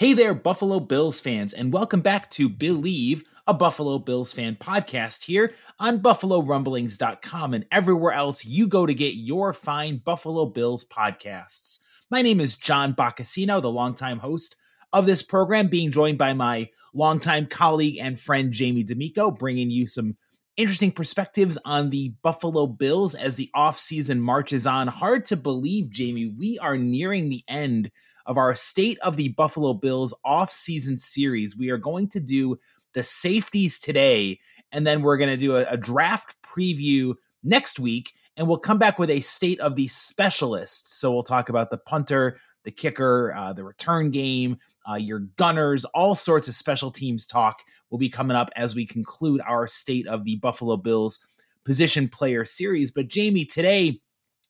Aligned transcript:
Hey 0.00 0.14
there, 0.14 0.32
Buffalo 0.32 0.80
Bills 0.80 1.20
fans, 1.20 1.52
and 1.52 1.74
welcome 1.74 2.00
back 2.00 2.30
to 2.30 2.48
Bleav, 2.48 3.22
a 3.46 3.52
Buffalo 3.52 3.98
Bills 3.98 4.32
fan 4.32 4.56
podcast 4.56 5.24
here 5.24 5.52
on 5.78 6.00
BuffaloRumblings.com 6.00 7.52
and 7.52 7.66
everywhere 7.70 8.12
else 8.14 8.46
you 8.46 8.66
go 8.66 8.86
to 8.86 8.94
get 8.94 9.16
your 9.16 9.52
fine 9.52 9.98
Buffalo 9.98 10.46
Bills 10.46 10.86
podcasts. 10.88 11.80
My 12.10 12.22
name 12.22 12.40
is 12.40 12.56
John 12.56 12.94
Boccacino, 12.94 13.60
the 13.60 13.70
longtime 13.70 14.20
host 14.20 14.56
of 14.90 15.04
this 15.04 15.22
program, 15.22 15.68
being 15.68 15.90
joined 15.90 16.16
by 16.16 16.32
my 16.32 16.70
longtime 16.94 17.44
colleague 17.44 17.98
and 18.00 18.18
friend 18.18 18.52
Jamie 18.52 18.84
D'Amico, 18.84 19.30
bringing 19.30 19.70
you 19.70 19.86
some 19.86 20.16
interesting 20.56 20.92
perspectives 20.92 21.58
on 21.66 21.90
the 21.90 22.14
Buffalo 22.22 22.66
Bills 22.66 23.14
as 23.14 23.34
the 23.34 23.50
offseason 23.54 24.20
marches 24.20 24.66
on. 24.66 24.88
Hard 24.88 25.26
to 25.26 25.36
believe, 25.36 25.90
Jamie, 25.90 26.34
we 26.38 26.58
are 26.58 26.78
nearing 26.78 27.28
the 27.28 27.44
end 27.46 27.90
of 28.30 28.38
our 28.38 28.54
State 28.54 28.96
of 29.00 29.16
the 29.16 29.30
Buffalo 29.30 29.74
Bills 29.74 30.14
off-season 30.24 30.96
series. 30.96 31.58
We 31.58 31.70
are 31.70 31.76
going 31.76 32.08
to 32.10 32.20
do 32.20 32.60
the 32.92 33.02
safeties 33.02 33.80
today, 33.80 34.38
and 34.70 34.86
then 34.86 35.02
we're 35.02 35.16
going 35.16 35.30
to 35.30 35.36
do 35.36 35.56
a, 35.56 35.64
a 35.64 35.76
draft 35.76 36.36
preview 36.40 37.16
next 37.42 37.80
week, 37.80 38.14
and 38.36 38.46
we'll 38.46 38.56
come 38.56 38.78
back 38.78 39.00
with 39.00 39.10
a 39.10 39.20
State 39.20 39.58
of 39.58 39.74
the 39.74 39.88
Specialists. 39.88 40.96
So 40.96 41.10
we'll 41.10 41.24
talk 41.24 41.48
about 41.48 41.70
the 41.70 41.78
punter, 41.78 42.38
the 42.62 42.70
kicker, 42.70 43.34
uh, 43.36 43.52
the 43.52 43.64
return 43.64 44.12
game, 44.12 44.58
uh, 44.88 44.94
your 44.94 45.18
gunners, 45.36 45.84
all 45.86 46.14
sorts 46.14 46.46
of 46.46 46.54
special 46.54 46.92
teams 46.92 47.26
talk 47.26 47.64
will 47.90 47.98
be 47.98 48.08
coming 48.08 48.36
up 48.36 48.50
as 48.54 48.76
we 48.76 48.86
conclude 48.86 49.40
our 49.40 49.66
State 49.66 50.06
of 50.06 50.22
the 50.22 50.36
Buffalo 50.36 50.76
Bills 50.76 51.26
position 51.64 52.08
player 52.08 52.44
series. 52.44 52.92
But 52.92 53.08
Jamie, 53.08 53.44
today, 53.44 54.00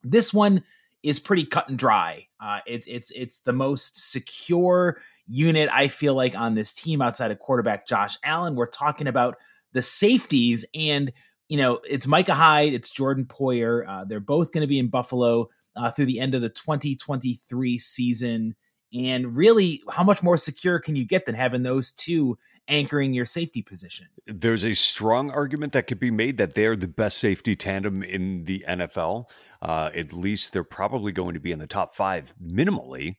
this 0.03 0.35
one 0.35 0.65
is 1.03 1.19
pretty 1.21 1.45
cut 1.45 1.69
and 1.69 1.79
dry. 1.79 2.27
Uh, 2.41 2.59
it's 2.67 2.87
it's 2.87 3.11
it's 3.13 3.43
the 3.43 3.53
most 3.53 4.13
secure 4.13 5.01
unit 5.27 5.71
I 5.73 5.89
feel 5.89 6.15
like 6.15 6.37
on 6.37 6.55
this 6.55 6.73
team 6.73 7.01
outside 7.01 7.31
of 7.31 7.39
quarterback 7.39 7.87
Josh 7.87 8.19
Allen. 8.25 8.57
We're 8.57 8.67
talking 8.67 9.07
about 9.07 9.37
the 9.73 9.83
safeties, 9.83 10.67
and 10.75 11.13
you 11.49 11.57
know 11.57 11.81
it's 11.89 12.07
Micah 12.07 12.35
Hyde, 12.35 12.75
it's 12.75 12.91
Jordan 12.91 13.25
Poyer. 13.25 13.87
Uh, 13.89 14.05
they're 14.05 14.21
both 14.21 14.53
going 14.53 14.63
to 14.63 14.69
be 14.69 14.79
in 14.79 14.89
Buffalo 14.89 15.49
uh, 15.77 15.91
through 15.91 16.07
the 16.07 16.21
end 16.21 16.35
of 16.35 16.43
the 16.43 16.49
2023 16.49 17.79
season. 17.79 18.55
And 18.93 19.37
really, 19.37 19.81
how 19.89 20.03
much 20.03 20.21
more 20.21 20.37
secure 20.37 20.81
can 20.81 20.97
you 20.97 21.05
get 21.05 21.25
than 21.25 21.37
having 21.37 21.63
those 21.63 21.93
two 21.93 22.37
anchoring 22.67 23.15
your 23.15 23.25
safety 23.25 23.63
position? 23.63 24.09
There's 24.27 24.65
a 24.65 24.75
strong 24.75 25.31
argument 25.31 25.75
that 25.75 25.87
could 25.87 26.01
be 26.01 26.11
made 26.11 26.39
that 26.39 26.55
they're 26.55 26.75
the 26.75 26.89
best 26.89 27.19
safety 27.19 27.55
tandem 27.55 28.03
in 28.03 28.45
the 28.45 28.65
NFL. 28.69 29.31
Uh, 29.63 29.91
at 29.95 30.13
least 30.13 30.53
they're 30.53 30.65
probably 30.65 31.13
going 31.13 31.35
to 31.35 31.41
be 31.41 31.53
in 31.53 31.59
the 31.59 31.67
top 31.67 31.95
five 31.95 32.33
minimally. 32.43 33.17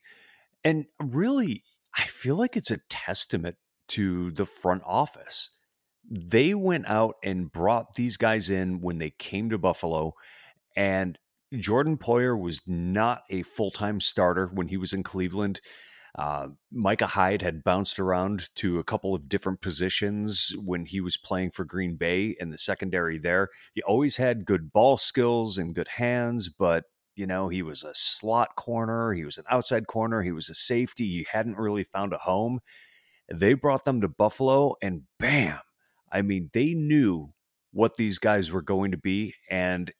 And 0.63 0.85
really, 0.99 1.63
I 1.97 2.03
feel 2.05 2.35
like 2.35 2.55
it's 2.55 2.71
a 2.71 2.79
testament 2.89 3.57
to 3.89 4.31
the 4.31 4.45
front 4.45 4.81
office. 4.85 5.51
They 6.09 6.53
went 6.53 6.87
out 6.87 7.15
and 7.23 7.51
brought 7.51 7.95
these 7.95 8.17
guys 8.17 8.49
in 8.49 8.81
when 8.81 8.97
they 8.97 9.11
came 9.11 9.49
to 9.49 9.57
Buffalo. 9.57 10.13
And 10.75 11.17
Jordan 11.57 11.97
Poyer 11.97 12.39
was 12.39 12.61
not 12.65 13.23
a 13.29 13.43
full 13.43 13.71
time 13.71 13.99
starter 13.99 14.47
when 14.53 14.67
he 14.67 14.77
was 14.77 14.93
in 14.93 15.03
Cleveland. 15.03 15.61
Uh, 16.17 16.47
Micah 16.71 17.07
Hyde 17.07 17.41
had 17.41 17.63
bounced 17.63 17.99
around 17.99 18.49
to 18.55 18.79
a 18.79 18.83
couple 18.83 19.15
of 19.15 19.29
different 19.29 19.61
positions 19.61 20.53
when 20.63 20.85
he 20.85 20.99
was 20.99 21.17
playing 21.17 21.51
for 21.51 21.63
Green 21.63 21.95
Bay 21.95 22.35
in 22.39 22.49
the 22.49 22.57
secondary 22.57 23.17
there. 23.17 23.49
He 23.73 23.81
always 23.83 24.17
had 24.17 24.45
good 24.45 24.73
ball 24.73 24.97
skills 24.97 25.57
and 25.57 25.75
good 25.75 25.87
hands, 25.87 26.49
but 26.49 26.83
you 27.15 27.27
know, 27.27 27.49
he 27.49 27.61
was 27.61 27.83
a 27.83 27.93
slot 27.93 28.55
corner, 28.55 29.13
he 29.13 29.25
was 29.25 29.37
an 29.37 29.45
outside 29.49 29.87
corner, 29.87 30.21
he 30.21 30.31
was 30.31 30.49
a 30.49 30.55
safety. 30.55 31.05
He 31.05 31.27
hadn't 31.31 31.57
really 31.57 31.83
found 31.83 32.13
a 32.13 32.17
home. 32.17 32.59
They 33.31 33.53
brought 33.53 33.85
them 33.85 34.01
to 34.01 34.07
Buffalo, 34.07 34.75
and 34.81 35.03
bam! 35.19 35.59
I 36.11 36.21
mean, 36.21 36.49
they 36.53 36.73
knew 36.73 37.33
what 37.71 37.95
these 37.95 38.17
guys 38.17 38.51
were 38.51 38.61
going 38.61 38.91
to 38.91 38.97
be, 38.97 39.35
and 39.49 39.91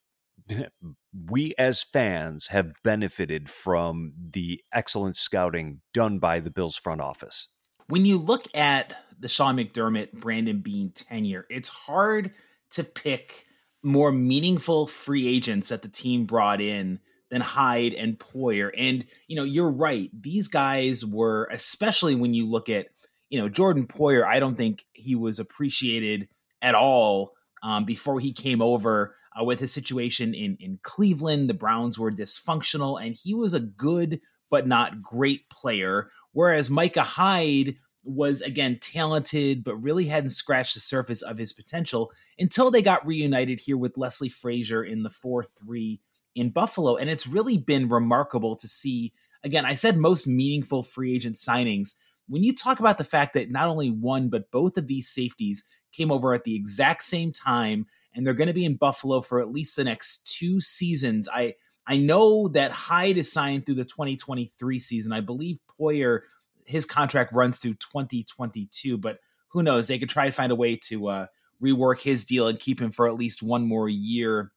we 1.29 1.53
as 1.57 1.84
fans 1.84 2.47
have 2.47 2.72
benefited 2.84 3.50
from 3.50 4.13
the 4.31 4.62
excellent 4.73 5.16
scouting 5.16 5.81
done 5.94 6.19
by 6.19 6.39
the 6.39 6.51
Bills 6.51 6.75
front 6.75 7.01
office. 7.01 7.47
When 7.88 8.06
you 8.06 8.17
look 8.17 8.45
at 8.56 8.95
the 9.19 9.28
Sean 9.28 9.57
McDermott, 9.57 10.13
Brandon 10.13 10.59
Beane 10.59 10.91
tenure, 10.91 11.45
it's 11.50 11.69
hard 11.69 12.31
to 12.72 12.84
pick 12.84 13.45
more 13.84 14.12
meaningful 14.12 14.88
free 14.88 15.28
agents 15.28 15.69
that 15.69 15.81
the 15.81 15.89
team 15.89 16.25
brought 16.25 16.62
in 16.62 17.00
than 17.29 17.41
Hyde 17.41 17.94
and 17.94 18.19
Poyer. 18.19 18.72
And, 18.78 19.06
you 19.28 19.35
know, 19.35 19.44
you're 19.44 19.69
right. 19.69 20.09
These 20.13 20.50
guys 20.50 21.06
were, 21.06 21.50
especially 21.51 22.16
when 22.16 22.33
you 22.33 22.47
look 22.50 22.69
at, 22.69 22.88
you 23.29 23.39
know, 23.39 23.50
Jordan 23.50 23.88
Poyer, 23.88 24.25
I 24.25 24.39
don't 24.39 24.56
think 24.56 24.85
he 24.94 25.16
was 25.16 25.39
appreciated 25.39 26.28
at 26.62 26.75
all 26.75 27.33
um, 27.63 27.85
before 27.85 28.19
he 28.19 28.33
came 28.33 28.62
over 28.62 29.16
uh, 29.40 29.44
with 29.44 29.59
his 29.59 29.74
situation 29.74 30.34
in 30.34 30.58
in 30.59 30.80
Cleveland. 30.81 31.50
The 31.50 31.53
Browns 31.53 31.97
were 31.97 32.12
dysfunctional, 32.12 33.03
and 33.03 33.16
he 33.16 33.34
was 33.34 33.53
a 33.53 33.59
good 33.59 34.22
but 34.50 34.68
not 34.68 35.02
great 35.02 35.50
player. 35.50 36.09
Whereas 36.34 36.69
Micah 36.69 37.03
Hyde 37.03 37.78
was 38.03 38.42
again 38.42 38.80
talented, 38.80 39.64
but 39.64 39.75
really 39.75 40.06
hadn't 40.06 40.30
scratched 40.30 40.74
the 40.74 40.80
surface 40.80 41.22
of 41.22 41.38
his 41.38 41.53
potential 41.53 42.12
until 42.40 42.72
they 42.72 42.81
got 42.81 43.06
reunited 43.06 43.59
here 43.59 43.78
with 43.78 43.97
Leslie 43.97 44.30
Frazier 44.30 44.84
in 44.84 45.03
the 45.03 45.09
4 45.09 45.44
3 45.44 46.00
in 46.36 46.50
Buffalo. 46.50 46.98
And 46.98 47.09
it's 47.09 47.28
really 47.28 47.58
been 47.58 47.90
remarkable 47.90 48.56
to 48.56 48.68
see. 48.68 49.13
Again, 49.44 49.66
I 49.66 49.75
said 49.75 49.98
most 49.98 50.28
meaningful 50.28 50.84
free 50.84 51.16
agent 51.16 51.36
signings. 51.36 51.96
When 52.28 52.44
you 52.44 52.56
talk 52.56 52.80
about 52.80 52.98
the 52.98 53.03
fact 53.03 53.34
that 53.34 53.52
not 53.52 53.68
only 53.68 53.90
one, 53.90 54.30
but 54.30 54.52
both 54.52 54.78
of 54.78 54.88
these 54.88 55.09
safeties 55.09 55.68
came 55.92 56.12
over 56.12 56.34
at 56.34 56.44
the 56.44 56.56
exact 56.56 57.03
same 57.03 57.31
time 57.31 57.86
and 58.13 58.25
they're 58.25 58.33
going 58.33 58.47
to 58.47 58.53
be 58.53 58.66
in 58.66 58.75
Buffalo 58.75 59.22
for 59.22 59.39
at 59.39 59.51
least 59.51 59.75
the 59.75 59.83
next 59.83 60.27
two 60.27 60.59
seasons. 60.59 61.29
I 61.31 61.55
I 61.88 61.97
know 61.97 62.47
that 62.49 62.72
Hyde 62.72 63.17
is 63.17 63.31
signed 63.31 63.66
through 63.66 63.75
the 63.75 63.85
2023 63.85 64.79
season. 64.79 65.11
I 65.11 65.22
believe 65.22 65.59
Poyer 65.79 66.21
his 66.66 66.85
contract 66.85 67.33
runs 67.33 67.59
through 67.59 67.75
2022, 67.75 68.97
but 68.97 69.19
who 69.50 69.63
knows? 69.63 69.88
They 69.88 70.00
could 70.00 70.09
try 70.09 70.25
to 70.25 70.31
find 70.31 70.51
a 70.51 70.56
way 70.56 70.77
to 70.88 71.07
uh, 71.07 71.25
rework 71.62 72.01
his 72.01 72.25
deal 72.25 72.47
and 72.47 72.59
keep 72.59 72.81
him 72.81 72.91
for 72.91 73.07
at 73.07 73.15
least 73.15 73.44
one 73.44 73.68
more 73.68 73.89
year 73.89 74.51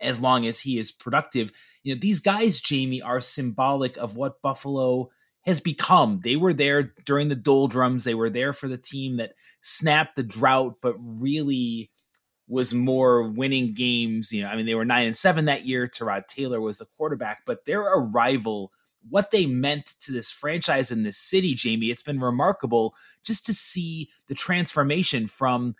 as 0.00 0.20
long 0.20 0.46
as 0.46 0.60
he 0.60 0.78
is 0.78 0.92
productive. 0.92 1.52
You 1.82 1.94
know, 1.94 2.00
these 2.00 2.20
guys, 2.20 2.60
Jamie, 2.60 3.02
are 3.02 3.20
symbolic 3.20 3.96
of 3.96 4.14
what 4.14 4.40
Buffalo 4.42 5.10
has 5.42 5.60
become. 5.60 6.20
They 6.22 6.36
were 6.36 6.52
there 6.52 6.94
during 7.04 7.28
the 7.28 7.34
doldrums. 7.36 8.04
They 8.04 8.14
were 8.14 8.30
there 8.30 8.52
for 8.52 8.68
the 8.68 8.78
team 8.78 9.16
that 9.16 9.32
snapped 9.62 10.14
the 10.14 10.22
drought, 10.22 10.76
but 10.80 10.94
really 10.98 11.90
was 12.48 12.74
more 12.74 13.22
winning 13.22 13.74
games. 13.74 14.32
You 14.32 14.42
know, 14.42 14.48
I 14.48 14.56
mean, 14.56 14.66
they 14.66 14.74
were 14.74 14.84
nine 14.84 15.06
and 15.06 15.16
seven 15.16 15.44
that 15.44 15.66
year. 15.66 15.86
Tyrod 15.86 16.26
Taylor 16.26 16.60
was 16.60 16.78
the 16.78 16.86
quarterback, 16.96 17.42
but 17.44 17.64
their 17.66 17.82
arrival, 17.82 18.72
what 19.08 19.30
they 19.30 19.46
meant 19.46 19.86
to 20.02 20.12
this 20.12 20.30
franchise 20.30 20.90
in 20.90 21.02
this 21.02 21.18
city, 21.18 21.54
Jamie, 21.54 21.90
it's 21.90 22.02
been 22.02 22.20
remarkable 22.20 22.94
just 23.22 23.46
to 23.46 23.54
see 23.54 24.08
the 24.26 24.34
transformation 24.34 25.26
from 25.26 25.76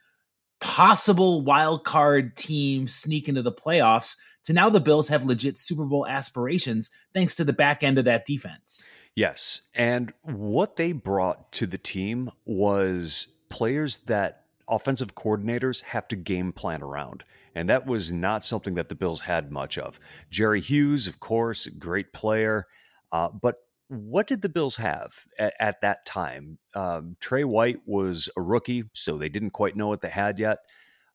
possible 0.60 1.42
wild 1.42 1.84
card 1.84 2.36
team 2.36 2.88
sneak 2.88 3.28
into 3.28 3.42
the 3.42 3.52
playoffs 3.52 4.16
to 4.44 4.52
now 4.52 4.68
the 4.68 4.80
Bills 4.80 5.08
have 5.08 5.24
legit 5.24 5.58
Super 5.58 5.84
Bowl 5.84 6.06
aspirations 6.06 6.90
thanks 7.14 7.34
to 7.36 7.44
the 7.44 7.52
back 7.52 7.82
end 7.82 7.98
of 7.98 8.04
that 8.06 8.24
defense. 8.24 8.86
Yes. 9.14 9.62
And 9.74 10.12
what 10.22 10.76
they 10.76 10.92
brought 10.92 11.52
to 11.52 11.66
the 11.66 11.78
team 11.78 12.30
was 12.44 13.28
players 13.48 13.98
that 14.06 14.44
offensive 14.68 15.14
coordinators 15.14 15.82
have 15.82 16.08
to 16.08 16.16
game 16.16 16.52
plan 16.52 16.82
around. 16.82 17.24
And 17.54 17.68
that 17.68 17.86
was 17.86 18.12
not 18.12 18.44
something 18.44 18.74
that 18.74 18.88
the 18.88 18.94
Bills 18.94 19.20
had 19.20 19.50
much 19.50 19.78
of. 19.78 19.98
Jerry 20.30 20.60
Hughes, 20.60 21.06
of 21.06 21.20
course, 21.20 21.66
great 21.66 22.12
player. 22.12 22.66
Uh, 23.10 23.28
but 23.30 23.56
what 23.88 24.26
did 24.26 24.42
the 24.42 24.48
Bills 24.48 24.76
have 24.76 25.14
at, 25.38 25.54
at 25.58 25.80
that 25.80 26.04
time? 26.04 26.58
Um, 26.74 27.16
Tre 27.20 27.44
White 27.44 27.80
was 27.86 28.28
a 28.36 28.42
rookie, 28.42 28.84
so 28.92 29.16
they 29.16 29.28
didn't 29.28 29.50
quite 29.50 29.76
know 29.76 29.88
what 29.88 30.02
they 30.02 30.10
had 30.10 30.38
yet. 30.38 30.58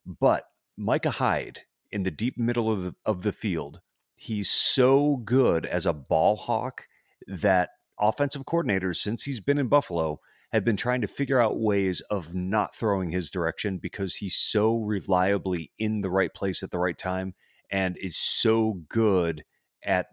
But 0.05 0.45
Micah 0.75 1.11
Hyde 1.11 1.61
in 1.91 2.03
the 2.03 2.11
deep 2.11 2.37
middle 2.37 2.71
of 2.71 2.83
the, 2.83 2.95
of 3.05 3.21
the 3.21 3.31
field, 3.31 3.79
he's 4.15 4.49
so 4.49 5.17
good 5.17 5.65
as 5.65 5.85
a 5.85 5.93
ball 5.93 6.35
hawk 6.35 6.87
that 7.27 7.69
offensive 7.99 8.43
coordinators, 8.45 8.97
since 8.97 9.23
he's 9.23 9.39
been 9.39 9.59
in 9.59 9.67
Buffalo, 9.67 10.19
have 10.53 10.63
been 10.63 10.77
trying 10.77 11.01
to 11.01 11.07
figure 11.07 11.41
out 11.41 11.59
ways 11.59 11.99
of 12.09 12.33
not 12.33 12.75
throwing 12.75 13.09
his 13.09 13.29
direction 13.29 13.79
because 13.79 14.15
he's 14.15 14.37
so 14.37 14.77
reliably 14.77 15.71
in 15.79 16.01
the 16.01 16.11
right 16.11 16.33
place 16.33 16.63
at 16.63 16.71
the 16.71 16.79
right 16.79 16.97
time 16.97 17.33
and 17.71 17.97
is 17.97 18.15
so 18.15 18.79
good 18.87 19.43
at 19.83 20.05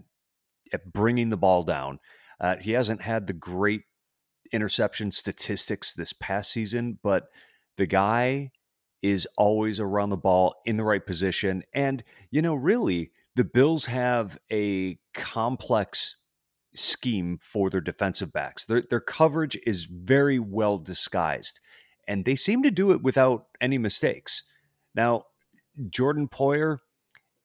at 0.73 0.93
bringing 0.93 1.29
the 1.29 1.37
ball 1.37 1.63
down. 1.63 1.99
Uh, 2.41 2.57
he 2.57 2.73
hasn't 2.73 3.03
had 3.03 3.27
the 3.27 3.33
great 3.33 3.83
interception 4.53 5.13
statistics 5.13 5.93
this 5.93 6.13
past 6.15 6.51
season, 6.51 6.99
but 7.03 7.25
the 7.77 7.87
guy 7.87 8.51
is 9.03 9.27
always 9.37 9.81
around 9.81 10.11
the 10.11 10.17
ball 10.17 10.55
in 10.65 10.77
the 10.77 10.85
right 10.85 11.05
position. 11.05 11.63
And, 11.75 12.03
you 12.31 12.41
know, 12.41 12.55
really, 12.55 13.11
the 13.37 13.45
Bills 13.45 13.87
have 13.87 14.39
a 14.51 14.99
complex 15.15 16.20
scheme 16.75 17.39
for 17.41 17.71
their 17.71 17.81
defensive 17.81 18.33
backs. 18.33 18.65
Their, 18.67 18.83
their 18.83 19.01
coverage 19.01 19.59
is 19.67 19.85
very 19.85 20.39
well 20.39 20.79
disguised, 20.79 21.61
and 22.07 22.25
they 22.25 22.37
seem 22.37 22.63
to 22.63 22.71
do 22.71 22.93
it 22.93 23.03
without 23.03 23.47
any 23.61 23.79
mistakes. 23.79 24.43
Now, 24.95 25.25
Jordan 25.89 26.29
Poyer, 26.29 26.79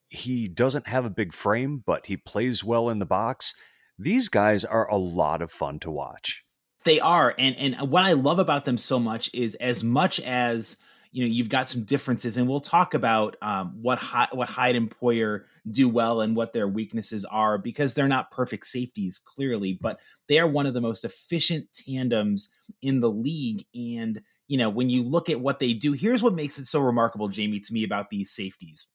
he 0.10 0.48
doesn't 0.48 0.88
have 0.88 1.06
a 1.06 1.10
big 1.10 1.34
frame, 1.34 1.84
but 1.86 2.06
he 2.06 2.18
plays 2.18 2.64
well 2.64 2.90
in 2.90 3.00
the 3.00 3.06
box. 3.06 3.54
These 3.98 4.30
guys 4.30 4.66
are 4.66 4.90
a 4.90 4.98
lot 4.98 5.42
of 5.42 5.52
fun 5.52 5.80
to 5.80 5.92
watch. 5.92 6.44
They 6.84 7.00
are, 7.00 7.34
and 7.40 7.56
and 7.58 7.90
what 7.90 8.04
I 8.04 8.14
love 8.14 8.38
about 8.38 8.66
them 8.66 8.78
so 8.78 9.00
much 9.00 9.34
is 9.34 9.56
as 9.56 9.84
much 9.84 10.20
as 10.20 10.78
you 11.16 11.24
know 11.24 11.32
you've 11.32 11.48
got 11.48 11.70
some 11.70 11.86
differences, 11.86 12.36
and 12.36 12.46
we'll 12.46 12.60
talk 12.60 12.94
about 12.94 13.38
um, 13.42 13.78
what 13.82 14.04
what 14.34 14.50
Hyde 14.50 14.76
and 14.76 14.92
Poyer 14.92 15.46
do 15.72 15.88
well 15.88 16.20
and 16.20 16.36
what 16.36 16.52
their 16.52 16.68
weaknesses 16.68 17.24
are 17.24 17.58
because 17.58 17.94
they're 17.94 18.10
not 18.10 18.32
perfect 18.32 18.68
safeties 18.68 19.18
clearly 19.18 19.80
but 19.82 20.00
they 20.28 20.38
are 20.38 20.48
one 20.48 20.66
of 20.66 20.74
the 20.74 20.82
most 20.82 21.06
efficient 21.06 21.68
tandems 21.74 22.54
in 22.82 23.00
the 23.00 23.10
league 23.10 23.66
and 23.74 24.22
you 24.48 24.58
know 24.58 24.70
when 24.70 24.90
you 24.90 25.04
look 25.04 25.30
at 25.30 25.40
what 25.40 25.60
they 25.60 25.74
do 25.74 25.94
here's 25.94 26.22
what 26.22 26.36
makes 26.36 26.60
it 26.60 26.66
so 26.66 26.82
remarkable 26.82 27.30
Jamie 27.30 27.62
to 27.62 27.74
me 27.74 27.84
about 27.84 28.10
these 28.10 28.30
safeties. 28.30 28.88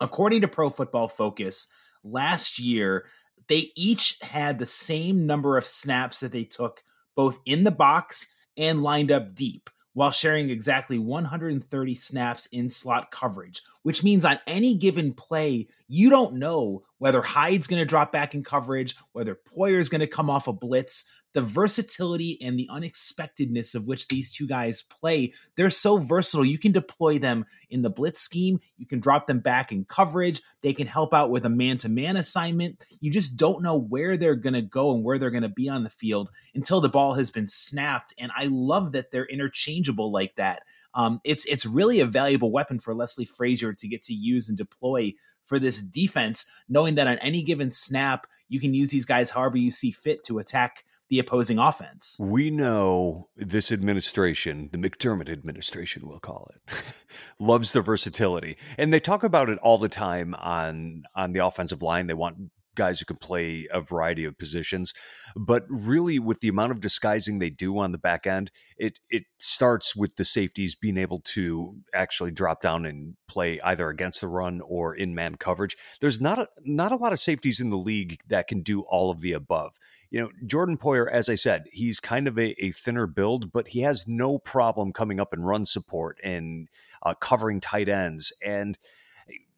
According 0.00 0.40
to 0.40 0.48
pro 0.48 0.70
football 0.70 1.08
focus 1.08 1.72
last 2.02 2.58
year 2.58 3.06
they 3.48 3.70
each 3.76 4.18
had 4.22 4.58
the 4.58 4.66
same 4.66 5.24
number 5.24 5.56
of 5.56 5.66
snaps 5.66 6.18
that 6.20 6.32
they 6.32 6.44
took 6.44 6.82
both 7.14 7.38
in 7.46 7.62
the 7.62 7.70
box 7.70 8.34
and 8.56 8.82
lined 8.82 9.12
up 9.12 9.36
deep 9.36 9.70
while 9.94 10.10
sharing 10.10 10.50
exactly 10.50 10.98
130 10.98 11.94
snaps 11.94 12.46
in 12.46 12.68
slot 12.68 13.10
coverage, 13.10 13.62
which 13.84 14.02
means 14.02 14.24
on 14.24 14.38
any 14.46 14.76
given 14.76 15.12
play, 15.12 15.68
you 15.88 16.10
don't 16.10 16.34
know 16.34 16.82
whether 16.98 17.20
Hyde's 17.20 17.66
going 17.66 17.80
to 17.80 17.86
drop 17.86 18.12
back 18.12 18.34
in 18.34 18.42
coverage, 18.42 18.96
whether 19.12 19.34
Poyer's 19.34 19.90
going 19.90 20.00
to 20.00 20.06
come 20.06 20.30
off 20.30 20.48
a 20.48 20.52
blitz. 20.52 21.10
The 21.34 21.42
versatility 21.42 22.38
and 22.40 22.58
the 22.58 22.68
unexpectedness 22.70 23.74
of 23.74 23.86
which 23.86 24.08
these 24.08 24.30
two 24.30 24.46
guys 24.46 24.82
play, 24.82 25.34
they're 25.56 25.68
so 25.68 25.98
versatile. 25.98 26.46
You 26.46 26.58
can 26.58 26.72
deploy 26.72 27.18
them 27.18 27.44
in 27.68 27.82
the 27.82 27.90
blitz 27.90 28.20
scheme, 28.20 28.60
you 28.78 28.86
can 28.86 29.00
drop 29.00 29.26
them 29.26 29.40
back 29.40 29.72
in 29.72 29.84
coverage, 29.84 30.40
they 30.62 30.72
can 30.72 30.86
help 30.86 31.12
out 31.12 31.30
with 31.30 31.44
a 31.44 31.50
man 31.50 31.76
to 31.78 31.88
man 31.88 32.16
assignment. 32.16 32.86
You 33.00 33.10
just 33.10 33.36
don't 33.36 33.62
know 33.62 33.76
where 33.76 34.16
they're 34.16 34.36
going 34.36 34.54
to 34.54 34.62
go 34.62 34.94
and 34.94 35.04
where 35.04 35.18
they're 35.18 35.30
going 35.30 35.42
to 35.42 35.48
be 35.48 35.68
on 35.68 35.82
the 35.82 35.90
field 35.90 36.30
until 36.54 36.80
the 36.80 36.88
ball 36.88 37.14
has 37.14 37.32
been 37.32 37.48
snapped. 37.48 38.14
And 38.18 38.30
I 38.34 38.46
love 38.46 38.92
that 38.92 39.10
they're 39.10 39.26
interchangeable 39.26 40.12
like 40.12 40.36
that. 40.36 40.62
Um, 40.94 41.20
it's 41.24 41.44
it's 41.46 41.66
really 41.66 42.00
a 42.00 42.06
valuable 42.06 42.52
weapon 42.52 42.78
for 42.78 42.94
Leslie 42.94 43.24
Frazier 43.24 43.72
to 43.72 43.88
get 43.88 44.02
to 44.04 44.14
use 44.14 44.48
and 44.48 44.56
deploy 44.56 45.12
for 45.44 45.58
this 45.58 45.82
defense, 45.82 46.50
knowing 46.68 46.94
that 46.94 47.06
on 47.06 47.18
any 47.18 47.42
given 47.42 47.70
snap, 47.70 48.26
you 48.48 48.60
can 48.60 48.74
use 48.74 48.90
these 48.90 49.04
guys 49.04 49.30
however 49.30 49.56
you 49.56 49.70
see 49.70 49.90
fit 49.90 50.24
to 50.24 50.38
attack 50.38 50.84
the 51.10 51.18
opposing 51.18 51.58
offense. 51.58 52.16
We 52.18 52.50
know 52.50 53.28
this 53.36 53.70
administration, 53.70 54.70
the 54.72 54.78
McDermott 54.78 55.30
administration, 55.30 56.08
we'll 56.08 56.18
call 56.18 56.50
it, 56.54 56.74
loves 57.38 57.72
the 57.72 57.82
versatility, 57.82 58.56
and 58.78 58.92
they 58.92 59.00
talk 59.00 59.22
about 59.22 59.50
it 59.50 59.58
all 59.58 59.78
the 59.78 59.88
time 59.88 60.34
on 60.34 61.02
on 61.14 61.32
the 61.32 61.44
offensive 61.44 61.82
line. 61.82 62.06
They 62.06 62.14
want 62.14 62.36
guys 62.74 62.98
who 62.98 63.04
can 63.04 63.16
play 63.16 63.66
a 63.72 63.80
variety 63.80 64.24
of 64.24 64.38
positions. 64.38 64.92
But 65.36 65.64
really, 65.68 66.18
with 66.18 66.40
the 66.40 66.48
amount 66.48 66.72
of 66.72 66.80
disguising 66.80 67.38
they 67.38 67.50
do 67.50 67.78
on 67.78 67.92
the 67.92 67.98
back 67.98 68.26
end, 68.26 68.50
it 68.76 68.98
it 69.10 69.24
starts 69.38 69.96
with 69.96 70.16
the 70.16 70.24
safeties 70.24 70.74
being 70.74 70.98
able 70.98 71.20
to 71.20 71.76
actually 71.94 72.30
drop 72.30 72.62
down 72.62 72.86
and 72.86 73.16
play 73.28 73.60
either 73.62 73.88
against 73.88 74.20
the 74.20 74.28
run 74.28 74.60
or 74.60 74.94
in 74.94 75.14
man 75.14 75.36
coverage. 75.36 75.76
There's 76.00 76.20
not 76.20 76.38
a, 76.38 76.48
not 76.64 76.92
a 76.92 76.96
lot 76.96 77.12
of 77.12 77.20
safeties 77.20 77.60
in 77.60 77.70
the 77.70 77.76
league 77.76 78.20
that 78.28 78.46
can 78.46 78.62
do 78.62 78.82
all 78.82 79.10
of 79.10 79.20
the 79.20 79.32
above. 79.32 79.78
You 80.10 80.20
know, 80.20 80.30
Jordan 80.46 80.78
Poyer, 80.78 81.10
as 81.10 81.28
I 81.28 81.34
said, 81.34 81.64
he's 81.72 81.98
kind 81.98 82.28
of 82.28 82.38
a, 82.38 82.54
a 82.64 82.70
thinner 82.70 83.08
build, 83.08 83.52
but 83.52 83.68
he 83.68 83.80
has 83.80 84.06
no 84.06 84.38
problem 84.38 84.92
coming 84.92 85.18
up 85.18 85.32
and 85.32 85.44
run 85.44 85.66
support 85.66 86.20
and 86.22 86.68
uh, 87.02 87.14
covering 87.14 87.60
tight 87.60 87.88
ends 87.88 88.32
and 88.44 88.78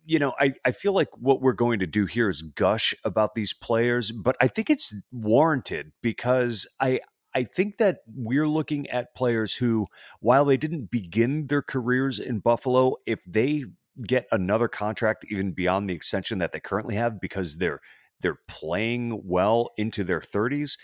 you 0.06 0.18
know, 0.18 0.32
I, 0.38 0.54
I 0.64 0.70
feel 0.70 0.92
like 0.92 1.08
what 1.18 1.42
we're 1.42 1.52
going 1.52 1.80
to 1.80 1.86
do 1.86 2.06
here 2.06 2.28
is 2.28 2.42
gush 2.42 2.94
about 3.04 3.34
these 3.34 3.52
players, 3.52 4.12
but 4.12 4.36
I 4.40 4.46
think 4.46 4.70
it's 4.70 4.94
warranted 5.10 5.92
because 6.00 6.66
I 6.80 7.00
I 7.34 7.44
think 7.44 7.76
that 7.78 7.98
we're 8.14 8.48
looking 8.48 8.88
at 8.88 9.14
players 9.14 9.54
who, 9.54 9.88
while 10.20 10.46
they 10.46 10.56
didn't 10.56 10.90
begin 10.90 11.48
their 11.48 11.60
careers 11.60 12.18
in 12.18 12.38
Buffalo, 12.38 12.94
if 13.04 13.22
they 13.26 13.64
get 14.06 14.26
another 14.32 14.68
contract 14.68 15.26
even 15.28 15.52
beyond 15.52 15.90
the 15.90 15.94
extension 15.94 16.38
that 16.38 16.52
they 16.52 16.60
currently 16.60 16.94
have 16.94 17.20
because 17.20 17.58
they're 17.58 17.80
they're 18.22 18.38
playing 18.48 19.20
well 19.24 19.70
into 19.76 20.02
their 20.02 20.20
30s, 20.20 20.78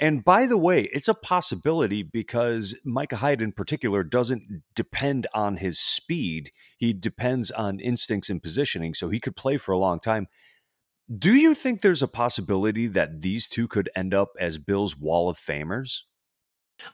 and 0.00 0.24
by 0.24 0.46
the 0.46 0.58
way, 0.58 0.82
it's 0.92 1.08
a 1.08 1.14
possibility 1.14 2.02
because 2.02 2.76
Micah 2.84 3.16
Hyde 3.16 3.42
in 3.42 3.52
particular 3.52 4.02
doesn't 4.02 4.62
depend 4.74 5.26
on 5.34 5.58
his 5.58 5.78
speed. 5.78 6.50
He 6.78 6.92
depends 6.92 7.50
on 7.50 7.78
instincts 7.78 8.28
and 8.28 8.42
positioning, 8.42 8.94
so 8.94 9.08
he 9.08 9.20
could 9.20 9.36
play 9.36 9.56
for 9.56 9.72
a 9.72 9.78
long 9.78 10.00
time. 10.00 10.26
Do 11.16 11.34
you 11.34 11.54
think 11.54 11.80
there's 11.80 12.02
a 12.02 12.08
possibility 12.08 12.86
that 12.88 13.20
these 13.20 13.48
two 13.48 13.68
could 13.68 13.90
end 13.94 14.14
up 14.14 14.30
as 14.40 14.58
Bill's 14.58 14.98
Wall 14.98 15.28
of 15.28 15.36
Famers? 15.36 16.00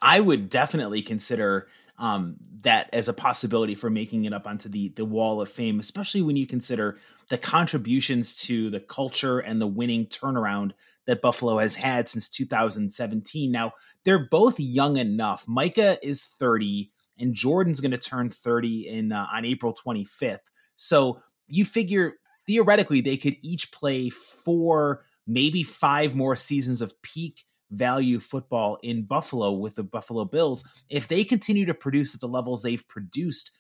I 0.03 0.21
would 0.21 0.51
definitely 0.51 1.01
consider 1.01 1.69
um, 1.97 2.37
that 2.63 2.91
as 2.93 3.09
a 3.09 3.13
possibility 3.13 3.75
for 3.75 3.89
making 3.89 4.25
it 4.25 4.33
up 4.33 4.47
onto 4.47 4.69
the 4.69 4.89
the 4.91 5.05
Wall 5.05 5.41
of 5.41 5.51
Fame, 5.51 5.81
especially 5.81 6.23
when 6.23 6.37
you 6.37 6.47
consider 6.47 6.99
the 7.29 7.39
contributions 7.39 8.35
to 8.35 8.69
the 8.69 8.81
culture 8.81 9.39
and 9.39 9.61
the 9.61 9.67
winning 9.67 10.07
turnaround 10.07 10.73
that 11.07 11.23
Buffalo 11.23 11.59
has 11.59 11.75
had 11.75 12.09
since 12.09 12.29
2017. 12.29 13.51
Now, 13.51 13.73
they're 14.05 14.29
both 14.29 14.59
young 14.61 14.97
enough. 14.97 15.45
Micah 15.47 15.99
is 16.03 16.25
30 16.25 16.91
and 17.19 17.35
Jordan's 17.35 17.81
going 17.81 17.91
to 17.91 17.99
turn 17.99 18.31
30 18.31 18.89
in 18.89 19.13
uh, 19.13 19.27
on 19.33 19.45
April 19.45 19.75
25th. 19.75 20.39
So, 20.77 21.23
you 21.47 21.65
figure 21.65 22.15
theoretically 22.47 23.01
they 23.01 23.17
could 23.17 23.37
each 23.43 23.73
play 23.73 24.09
four, 24.11 25.05
maybe 25.27 25.63
five 25.63 26.15
more 26.15 26.37
seasons 26.37 26.81
of 26.81 27.01
peak 27.03 27.45
value 27.71 28.19
football 28.19 28.79
in 28.83 29.05
Buffalo 29.05 29.53
with 29.53 29.77
the 29.77 29.83
Buffalo 29.83 30.25
Bills. 30.25 30.69
If 30.89 31.09
they 31.09 31.25
continue 31.25 31.67
to 31.67 31.75
produce 31.75 32.15
at 32.15 32.21
the 32.21 32.29
levels 32.29 32.63
they've 32.63 32.87
produced, 32.89 33.53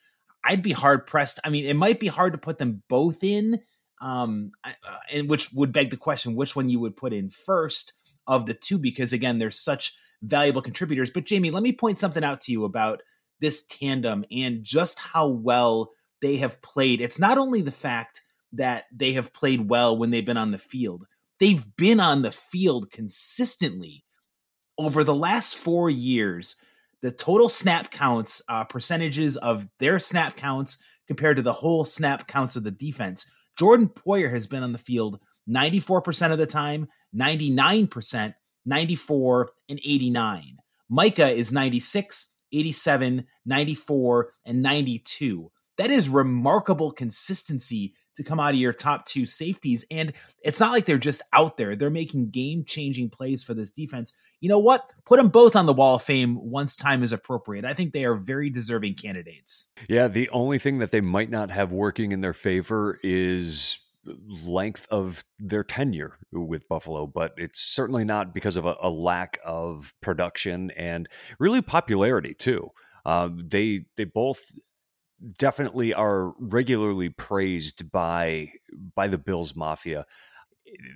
I'd 0.44 0.62
be 0.62 0.72
hard 0.72 1.06
pressed. 1.06 1.38
I 1.44 1.50
mean, 1.50 1.66
it 1.66 1.76
might 1.76 2.00
be 2.00 2.08
hard 2.08 2.32
to 2.32 2.38
put 2.38 2.58
them 2.58 2.82
both 2.88 3.22
in 3.22 3.60
um, 4.00 4.52
uh, 4.64 4.72
and 5.12 5.28
which 5.28 5.52
would 5.52 5.72
beg 5.72 5.90
the 5.90 5.96
question 5.96 6.34
which 6.34 6.56
one 6.56 6.68
you 6.68 6.80
would 6.80 6.96
put 6.96 7.12
in 7.12 7.30
first 7.30 7.92
of 8.26 8.46
the 8.46 8.54
two 8.54 8.78
because 8.78 9.12
again 9.12 9.38
they're 9.38 9.50
such 9.50 9.94
valuable 10.22 10.62
contributors. 10.62 11.10
But 11.10 11.24
jamie 11.24 11.50
let 11.50 11.62
me 11.62 11.72
point 11.72 11.98
something 11.98 12.24
out 12.24 12.40
to 12.42 12.52
you 12.52 12.64
about 12.64 13.02
this 13.40 13.66
tandem 13.66 14.24
and 14.30 14.62
just 14.62 14.98
how 14.98 15.28
well 15.28 15.92
they 16.20 16.36
have 16.36 16.60
played. 16.62 17.00
It's 17.00 17.18
not 17.18 17.38
only 17.38 17.62
the 17.62 17.70
fact 17.70 18.22
that 18.52 18.84
they 18.92 19.12
have 19.12 19.32
played 19.32 19.68
well 19.68 19.96
when 19.96 20.10
they've 20.10 20.24
been 20.24 20.36
on 20.36 20.50
the 20.50 20.58
field. 20.58 21.06
They've 21.38 21.64
been 21.76 22.00
on 22.00 22.22
the 22.22 22.32
field 22.32 22.90
consistently 22.90 24.04
over 24.76 25.04
the 25.04 25.14
last 25.14 25.56
four 25.56 25.88
years. 25.88 26.56
The 27.00 27.10
total 27.10 27.48
snap 27.48 27.90
counts 27.90 28.42
uh, 28.48 28.64
percentages 28.64 29.36
of 29.38 29.66
their 29.78 29.98
snap 29.98 30.36
counts 30.36 30.82
compared 31.06 31.36
to 31.36 31.42
the 31.42 31.52
whole 31.52 31.84
snap 31.84 32.26
counts 32.26 32.56
of 32.56 32.64
the 32.64 32.70
defense 32.70 33.30
Jordan 33.58 33.88
Poyer 33.88 34.30
has 34.30 34.46
been 34.46 34.62
on 34.62 34.72
the 34.72 34.78
field 34.78 35.20
94% 35.48 36.32
of 36.32 36.38
the 36.38 36.46
time, 36.46 36.88
99%, 37.14 38.34
94, 38.64 39.50
and 39.68 39.80
89. 39.84 40.56
Micah 40.88 41.30
is 41.30 41.52
96, 41.52 42.32
87, 42.52 43.26
94, 43.46 44.32
and 44.44 44.62
92. 44.62 45.50
That 45.80 45.90
is 45.90 46.10
remarkable 46.10 46.92
consistency 46.92 47.94
to 48.16 48.22
come 48.22 48.38
out 48.38 48.52
of 48.52 48.60
your 48.60 48.74
top 48.74 49.06
two 49.06 49.24
safeties. 49.24 49.86
And 49.90 50.12
it's 50.42 50.60
not 50.60 50.72
like 50.72 50.84
they're 50.84 50.98
just 50.98 51.22
out 51.32 51.56
there. 51.56 51.74
They're 51.74 51.88
making 51.88 52.28
game 52.28 52.64
changing 52.66 53.08
plays 53.08 53.42
for 53.42 53.54
this 53.54 53.72
defense. 53.72 54.14
You 54.42 54.50
know 54.50 54.58
what? 54.58 54.92
Put 55.06 55.16
them 55.16 55.28
both 55.28 55.56
on 55.56 55.64
the 55.64 55.72
wall 55.72 55.94
of 55.94 56.02
fame 56.02 56.38
once 56.38 56.76
time 56.76 57.02
is 57.02 57.12
appropriate. 57.12 57.64
I 57.64 57.72
think 57.72 57.94
they 57.94 58.04
are 58.04 58.14
very 58.14 58.50
deserving 58.50 58.96
candidates. 58.96 59.72
Yeah. 59.88 60.06
The 60.08 60.28
only 60.28 60.58
thing 60.58 60.80
that 60.80 60.90
they 60.90 61.00
might 61.00 61.30
not 61.30 61.50
have 61.50 61.72
working 61.72 62.12
in 62.12 62.20
their 62.20 62.34
favor 62.34 63.00
is 63.02 63.78
length 64.44 64.86
of 64.90 65.24
their 65.38 65.64
tenure 65.64 66.18
with 66.30 66.68
Buffalo, 66.68 67.06
but 67.06 67.32
it's 67.38 67.62
certainly 67.62 68.04
not 68.04 68.34
because 68.34 68.56
of 68.56 68.66
a, 68.66 68.76
a 68.82 68.90
lack 68.90 69.38
of 69.42 69.94
production 70.02 70.72
and 70.72 71.08
really 71.38 71.62
popularity 71.62 72.34
too. 72.34 72.70
Uh, 73.06 73.30
they 73.34 73.86
they 73.96 74.04
both 74.04 74.42
definitely 75.38 75.94
are 75.94 76.32
regularly 76.38 77.08
praised 77.08 77.90
by 77.90 78.52
by 78.94 79.08
the 79.08 79.18
Bills 79.18 79.56
Mafia. 79.56 80.06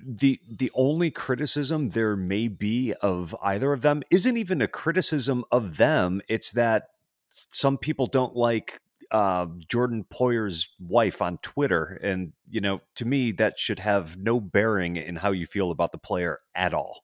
The 0.05 0.39
the 0.49 0.71
only 0.73 1.11
criticism 1.11 1.89
there 1.89 2.15
may 2.15 2.47
be 2.47 2.93
of 3.01 3.35
either 3.43 3.73
of 3.73 3.81
them 3.81 4.03
isn't 4.09 4.37
even 4.37 4.61
a 4.61 4.67
criticism 4.67 5.43
of 5.51 5.77
them. 5.77 6.21
It's 6.27 6.51
that 6.51 6.89
some 7.29 7.77
people 7.77 8.05
don't 8.05 8.35
like 8.35 8.79
uh, 9.11 9.47
Jordan 9.67 10.05
Poyer's 10.09 10.69
wife 10.79 11.21
on 11.21 11.37
Twitter, 11.39 11.99
and 12.01 12.33
you 12.49 12.61
know, 12.61 12.81
to 12.95 13.05
me, 13.05 13.31
that 13.33 13.59
should 13.59 13.79
have 13.79 14.17
no 14.17 14.39
bearing 14.39 14.97
in 14.97 15.15
how 15.15 15.31
you 15.31 15.45
feel 15.45 15.71
about 15.71 15.91
the 15.91 15.97
player 15.97 16.39
at 16.55 16.73
all. 16.73 17.03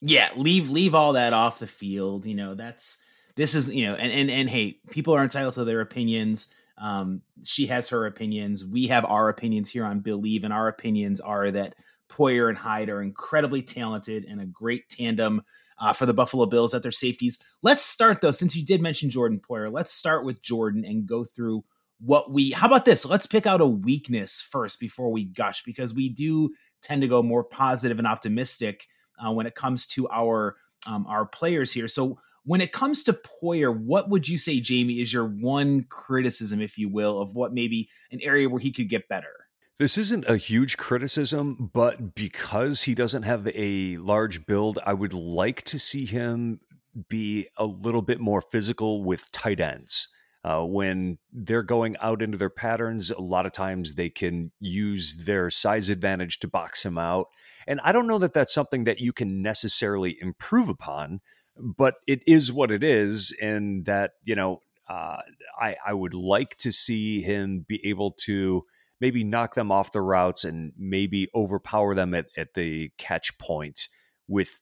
Yeah, 0.00 0.30
leave 0.36 0.70
leave 0.70 0.94
all 0.94 1.14
that 1.14 1.32
off 1.32 1.58
the 1.58 1.66
field. 1.66 2.26
You 2.26 2.34
know, 2.34 2.54
that's 2.54 3.02
this 3.36 3.54
is 3.54 3.72
you 3.72 3.86
know, 3.86 3.94
and 3.94 4.12
and 4.12 4.30
and 4.30 4.48
hey, 4.48 4.78
people 4.90 5.14
are 5.14 5.22
entitled 5.22 5.54
to 5.54 5.64
their 5.64 5.80
opinions. 5.80 6.52
Um, 6.82 7.22
she 7.44 7.66
has 7.66 7.88
her 7.90 8.06
opinions. 8.06 8.64
We 8.64 8.88
have 8.88 9.04
our 9.04 9.28
opinions 9.28 9.70
here 9.70 9.84
on 9.84 10.00
Bleav, 10.00 10.42
and 10.42 10.52
our 10.52 10.66
opinions 10.66 11.20
are 11.20 11.48
that 11.52 11.76
Poyer 12.10 12.48
and 12.48 12.58
Hyde 12.58 12.90
are 12.90 13.00
incredibly 13.00 13.62
talented 13.62 14.24
and 14.24 14.40
a 14.40 14.46
great 14.46 14.88
tandem 14.90 15.42
uh, 15.80 15.92
for 15.92 16.06
the 16.06 16.12
Buffalo 16.12 16.44
Bills 16.46 16.74
at 16.74 16.82
their 16.82 16.90
safeties. 16.90 17.38
Let's 17.62 17.82
start 17.82 18.20
though, 18.20 18.32
since 18.32 18.56
you 18.56 18.66
did 18.66 18.82
mention 18.82 19.10
Jordan 19.10 19.40
Poyer. 19.40 19.72
Let's 19.72 19.92
start 19.92 20.24
with 20.24 20.42
Jordan 20.42 20.84
and 20.84 21.06
go 21.06 21.24
through 21.24 21.64
what 22.00 22.32
we. 22.32 22.50
How 22.50 22.66
about 22.66 22.84
this? 22.84 23.06
Let's 23.06 23.26
pick 23.26 23.46
out 23.46 23.60
a 23.60 23.66
weakness 23.66 24.42
first 24.42 24.80
before 24.80 25.12
we 25.12 25.24
gush, 25.24 25.62
because 25.62 25.94
we 25.94 26.08
do 26.08 26.50
tend 26.82 27.02
to 27.02 27.08
go 27.08 27.22
more 27.22 27.44
positive 27.44 27.98
and 27.98 28.08
optimistic 28.08 28.86
uh, 29.24 29.30
when 29.32 29.46
it 29.46 29.54
comes 29.54 29.86
to 29.86 30.08
our 30.10 30.56
um, 30.86 31.06
our 31.06 31.26
players 31.26 31.72
here. 31.72 31.86
So 31.86 32.18
when 32.44 32.60
it 32.60 32.72
comes 32.72 33.02
to 33.04 33.12
Poyer, 33.12 33.76
what 33.76 34.08
would 34.10 34.28
you 34.28 34.38
say, 34.38 34.60
Jamie, 34.60 35.00
is 35.00 35.12
your 35.12 35.26
one 35.26 35.84
criticism, 35.88 36.60
if 36.60 36.76
you 36.76 36.88
will, 36.88 37.20
of 37.20 37.34
what 37.34 37.52
maybe 37.52 37.88
an 38.10 38.20
area 38.22 38.48
where 38.48 38.60
he 38.60 38.72
could 38.72 38.88
get 38.88 39.08
better? 39.08 39.32
This 39.78 39.96
isn't 39.96 40.28
a 40.28 40.36
huge 40.36 40.76
criticism, 40.76 41.70
but 41.72 42.14
because 42.14 42.82
he 42.82 42.94
doesn't 42.94 43.22
have 43.22 43.48
a 43.48 43.96
large 43.96 44.46
build, 44.46 44.78
I 44.84 44.94
would 44.94 45.14
like 45.14 45.62
to 45.62 45.78
see 45.78 46.04
him 46.04 46.60
be 47.08 47.48
a 47.56 47.64
little 47.64 48.02
bit 48.02 48.20
more 48.20 48.42
physical 48.42 49.02
with 49.02 49.30
tight 49.32 49.60
ends. 49.60 50.08
Uh, 50.44 50.62
when 50.64 51.18
they're 51.32 51.62
going 51.62 51.96
out 52.00 52.20
into 52.20 52.36
their 52.36 52.50
patterns, 52.50 53.10
a 53.10 53.20
lot 53.20 53.46
of 53.46 53.52
times 53.52 53.94
they 53.94 54.10
can 54.10 54.50
use 54.60 55.24
their 55.24 55.50
size 55.50 55.88
advantage 55.88 56.40
to 56.40 56.48
box 56.48 56.84
him 56.84 56.98
out. 56.98 57.28
And 57.66 57.80
I 57.84 57.92
don't 57.92 58.08
know 58.08 58.18
that 58.18 58.34
that's 58.34 58.52
something 58.52 58.84
that 58.84 59.00
you 59.00 59.12
can 59.12 59.40
necessarily 59.40 60.18
improve 60.20 60.68
upon, 60.68 61.20
but 61.56 61.94
it 62.06 62.22
is 62.26 62.52
what 62.52 62.70
it 62.70 62.82
is, 62.82 63.34
and 63.40 63.84
that 63.86 64.12
you 64.24 64.34
know, 64.34 64.60
uh, 64.88 65.18
I 65.60 65.76
I 65.86 65.94
would 65.94 66.14
like 66.14 66.56
to 66.58 66.72
see 66.72 67.20
him 67.20 67.64
be 67.68 67.80
able 67.84 68.12
to 68.24 68.64
maybe 69.02 69.24
knock 69.24 69.54
them 69.54 69.72
off 69.72 69.90
the 69.90 70.00
routes 70.00 70.44
and 70.44 70.72
maybe 70.78 71.28
overpower 71.34 71.92
them 71.94 72.14
at, 72.14 72.26
at 72.36 72.54
the 72.54 72.90
catch 72.98 73.36
point 73.36 73.88
with 74.28 74.60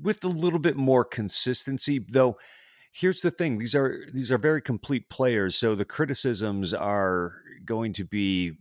with 0.00 0.22
a 0.24 0.28
little 0.28 0.58
bit 0.58 0.76
more 0.76 1.04
consistency 1.04 2.04
though 2.10 2.36
here's 2.92 3.20
the 3.20 3.30
thing 3.30 3.58
these 3.58 3.74
are 3.74 4.04
these 4.12 4.32
are 4.32 4.38
very 4.38 4.60
complete 4.60 5.08
players 5.08 5.54
so 5.56 5.74
the 5.74 5.84
criticisms 5.84 6.74
are 6.74 7.32
going 7.64 7.92
to 7.92 8.04
be 8.04 8.52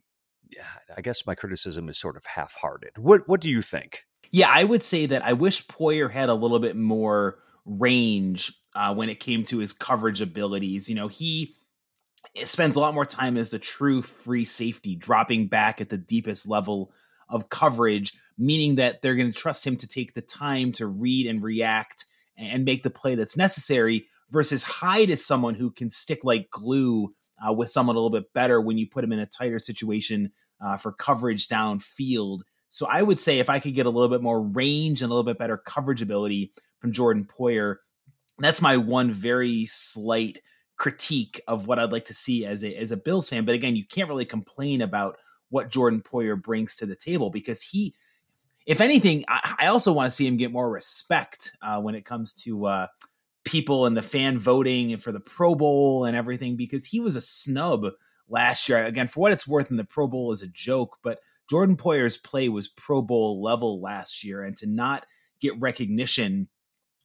i 0.96 1.02
guess 1.02 1.26
my 1.26 1.36
criticism 1.36 1.90
is 1.90 1.98
sort 1.98 2.16
of 2.16 2.26
half-hearted. 2.26 2.92
What 2.98 3.28
what 3.28 3.42
do 3.42 3.50
you 3.50 3.62
think? 3.62 4.04
Yeah 4.32 4.50
i 4.52 4.64
would 4.64 4.84
say 4.84 5.08
that 5.08 5.26
i 5.26 5.34
wish 5.34 5.66
poyer 5.68 6.12
had 6.12 6.30
a 6.30 6.34
little 6.36 6.60
bit 6.60 6.76
more 6.76 7.40
range 7.68 8.54
uh, 8.76 8.94
when 8.96 9.10
it 9.10 9.20
came 9.20 9.44
to 9.46 9.60
his 9.60 9.74
coverage 9.74 10.22
abilities. 10.22 10.90
You 10.90 10.96
know, 10.96 11.08
he 11.08 11.56
spends 12.44 12.76
a 12.76 12.80
lot 12.80 12.94
more 12.94 13.06
time 13.06 13.38
as 13.38 13.50
the 13.50 13.60
true 13.60 14.02
free 14.02 14.46
safety, 14.46 14.96
dropping 14.96 15.48
back 15.48 15.82
at 15.82 15.90
the 15.90 15.98
deepest 15.98 16.48
level 16.48 16.92
of 17.30 17.50
coverage, 17.50 18.14
meaning 18.38 18.76
that 18.76 19.02
they're 19.02 19.16
going 19.16 19.32
to 19.32 19.38
trust 19.38 19.68
him 19.68 19.76
to 19.78 19.88
take 19.88 20.14
the 20.14 20.22
time 20.22 20.72
to 20.74 20.88
read 20.88 21.28
and 21.28 21.44
react 21.44 22.06
and 22.38 22.66
make 22.66 22.84
the 22.84 22.90
play 22.90 23.16
that's 23.16 23.36
necessary 23.36 24.08
versus 24.30 24.64
Hyde 24.64 25.10
is 25.10 25.26
someone 25.26 25.56
who 25.56 25.72
can 25.72 25.90
stick 25.90 26.24
like 26.24 26.50
glue 26.50 27.14
uh, 27.46 27.54
with 27.54 27.70
someone 27.70 27.96
a 27.96 28.00
little 28.00 28.18
bit 28.18 28.34
better 28.34 28.60
when 28.60 28.78
you 28.78 28.88
put 28.88 29.04
him 29.04 29.12
in 29.12 29.20
a 29.20 29.26
tighter 29.26 29.60
situation 29.60 30.32
uh, 30.64 30.78
for 30.78 30.92
coverage 30.92 31.48
downfield. 31.48 32.42
So 32.70 32.88
I 32.88 33.02
would 33.02 33.20
say 33.20 33.40
if 33.40 33.50
I 33.50 33.60
could 33.60 33.76
get 33.76 33.86
a 33.86 33.90
little 33.90 34.10
bit 34.10 34.22
more 34.22 34.42
range 34.42 35.02
and 35.02 35.10
a 35.10 35.14
little 35.14 35.24
bit 35.24 35.38
better 35.38 35.58
coverage 35.58 36.02
ability, 36.02 36.52
from 36.80 36.92
Jordan 36.92 37.28
Poyer. 37.28 37.78
That's 38.40 38.62
my 38.62 38.78
one 38.78 39.12
very 39.12 39.66
slight 39.66 40.40
critique 40.78 41.42
of 41.48 41.68
what 41.68 41.80
I'd 41.80 41.92
like 41.92 42.06
to 42.06 42.14
see 42.14 42.46
as 42.46 42.64
a 42.64 42.76
as 42.76 42.92
a 42.92 42.98
Bills 42.98 43.30
fan. 43.30 43.46
But 43.46 43.56
again, 43.56 43.76
you 43.76 43.86
can't 43.86 44.10
really 44.10 44.26
complain 44.26 44.82
about 44.82 45.18
what 45.50 45.70
Jordan 45.72 46.02
Poyer 46.02 46.42
brings 46.42 46.76
to 46.76 46.86
the 46.86 46.96
table 46.96 47.30
because 47.30 47.64
he, 47.64 47.96
if 48.66 48.82
anything, 48.82 49.24
I, 49.28 49.56
I 49.60 49.68
also 49.68 49.94
want 49.94 50.08
to 50.08 50.16
see 50.16 50.28
him 50.28 50.38
get 50.38 50.52
more 50.52 50.70
respect 50.70 51.52
uh, 51.62 51.80
when 51.82 51.96
it 51.96 52.06
comes 52.06 52.34
to 52.44 52.66
uh, 52.66 52.88
people 53.46 53.86
and 53.86 53.96
the 53.96 54.02
fan 54.02 54.38
voting 54.38 54.92
and 54.94 55.02
for 55.02 55.12
the 55.12 55.20
Pro 55.20 55.56
Bowl 55.56 56.06
and 56.06 56.16
everything 56.16 56.58
because 56.58 56.86
he 56.86 57.00
was 57.00 57.16
a 57.16 57.22
snub 57.22 57.86
last 58.28 58.68
year. 58.68 58.86
Again, 58.86 59.08
for 59.08 59.22
what 59.22 59.32
it's 59.32 59.48
worth, 59.48 59.72
in 59.72 59.78
the 59.78 59.84
Pro 59.84 60.08
Bowl 60.08 60.32
is 60.32 60.42
a 60.42 60.48
joke, 60.48 60.98
but 61.02 61.20
Jordan 61.50 61.78
Poyer's 61.78 62.18
play 62.18 62.50
was 62.50 62.68
Pro 62.68 63.02
Bowl 63.02 63.42
level 63.42 63.82
last 63.82 64.24
year, 64.24 64.44
and 64.44 64.58
to 64.58 64.68
not 64.68 65.06
get 65.40 65.60
recognition 65.60 66.50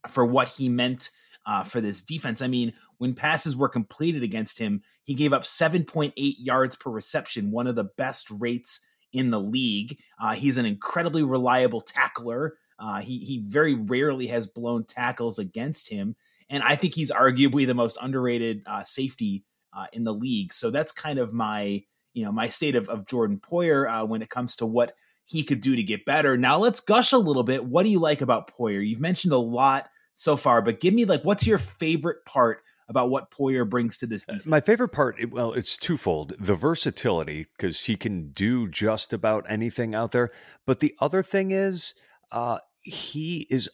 for 0.08 0.24
what 0.24 0.48
he 0.48 0.68
meant 0.68 1.10
uh, 1.46 1.62
for 1.62 1.80
this 1.80 2.02
defense. 2.02 2.42
I 2.42 2.46
mean, 2.46 2.72
when 2.98 3.14
passes 3.14 3.56
were 3.56 3.68
completed 3.68 4.22
against 4.22 4.58
him, 4.58 4.82
he 5.04 5.14
gave 5.14 5.32
up 5.32 5.42
7.8 5.42 6.12
yards 6.16 6.76
per 6.76 6.90
reception, 6.90 7.50
one 7.50 7.66
of 7.66 7.74
the 7.74 7.90
best 7.96 8.30
rates 8.30 8.86
in 9.12 9.30
the 9.30 9.40
league. 9.40 9.98
Uh, 10.20 10.34
he's 10.34 10.58
an 10.58 10.66
incredibly 10.66 11.22
reliable 11.22 11.80
tackler. 11.80 12.56
Uh, 12.78 13.00
he 13.00 13.18
he 13.18 13.42
very 13.46 13.74
rarely 13.74 14.26
has 14.26 14.46
blown 14.46 14.84
tackles 14.84 15.38
against 15.38 15.88
him, 15.88 16.16
and 16.48 16.62
I 16.62 16.74
think 16.74 16.94
he's 16.94 17.12
arguably 17.12 17.66
the 17.66 17.74
most 17.74 17.96
underrated 18.00 18.62
uh, 18.66 18.82
safety 18.82 19.44
uh, 19.76 19.86
in 19.92 20.04
the 20.04 20.14
league. 20.14 20.52
So 20.52 20.70
that's 20.70 20.90
kind 20.90 21.18
of 21.18 21.32
my 21.32 21.84
you 22.12 22.24
know 22.24 22.32
my 22.32 22.48
state 22.48 22.74
of, 22.74 22.88
of 22.88 23.06
Jordan 23.06 23.38
Poyer 23.38 23.88
uh, 23.88 24.04
when 24.04 24.22
it 24.22 24.30
comes 24.30 24.56
to 24.56 24.66
what 24.66 24.94
he 25.24 25.44
could 25.44 25.60
do 25.60 25.76
to 25.76 25.82
get 25.82 26.04
better. 26.04 26.36
Now 26.36 26.58
let's 26.58 26.80
gush 26.80 27.12
a 27.12 27.18
little 27.18 27.44
bit. 27.44 27.64
What 27.64 27.84
do 27.84 27.88
you 27.88 28.00
like 28.00 28.20
about 28.20 28.50
Poyer? 28.58 28.86
You've 28.86 29.00
mentioned 29.00 29.32
a 29.32 29.38
lot 29.38 29.88
so 30.14 30.36
far, 30.36 30.62
but 30.62 30.80
give 30.80 30.94
me 30.94 31.04
like 31.04 31.22
what's 31.22 31.46
your 31.46 31.58
favorite 31.58 32.24
part 32.24 32.62
about 32.88 33.10
what 33.10 33.30
Poyer 33.30 33.68
brings 33.68 33.96
to 33.98 34.06
this 34.06 34.24
defense? 34.24 34.46
My 34.46 34.60
favorite 34.60 34.92
part, 34.92 35.16
well, 35.30 35.52
it's 35.52 35.76
twofold: 35.76 36.34
the 36.38 36.54
versatility 36.54 37.46
because 37.56 37.80
he 37.80 37.96
can 37.96 38.30
do 38.30 38.68
just 38.68 39.12
about 39.12 39.46
anything 39.48 39.94
out 39.94 40.12
there. 40.12 40.30
But 40.66 40.80
the 40.80 40.94
other 41.00 41.22
thing 41.22 41.50
is, 41.50 41.94
uh, 42.30 42.58
he 42.80 43.46
is 43.50 43.70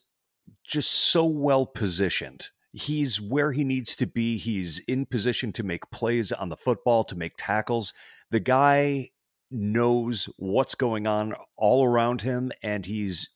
just 0.65 0.91
so 0.91 1.25
well 1.25 1.67
positioned. 1.67 2.49
He's 2.73 3.21
where 3.21 3.53
he 3.53 3.65
needs 3.65 3.97
to 3.97 4.07
be. 4.07 4.37
He's 4.37 4.79
in 4.81 5.07
position 5.07 5.53
to 5.55 5.63
make 5.63 5.91
plays 5.91 6.33
on 6.33 6.51
the 6.51 6.57
football, 6.57 7.03
to 7.05 7.17
make 7.17 7.33
tackles. 7.39 7.95
The 8.31 8.41
guy 8.41 9.09
knows 9.51 10.29
what's 10.37 10.75
going 10.75 11.07
on 11.07 11.35
all 11.57 11.85
around 11.85 12.21
him, 12.21 12.53
and 12.63 12.85
he's 12.85 13.31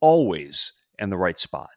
always 0.00 0.72
in 0.98 1.10
the 1.10 1.18
right 1.18 1.38
spot. 1.38 1.70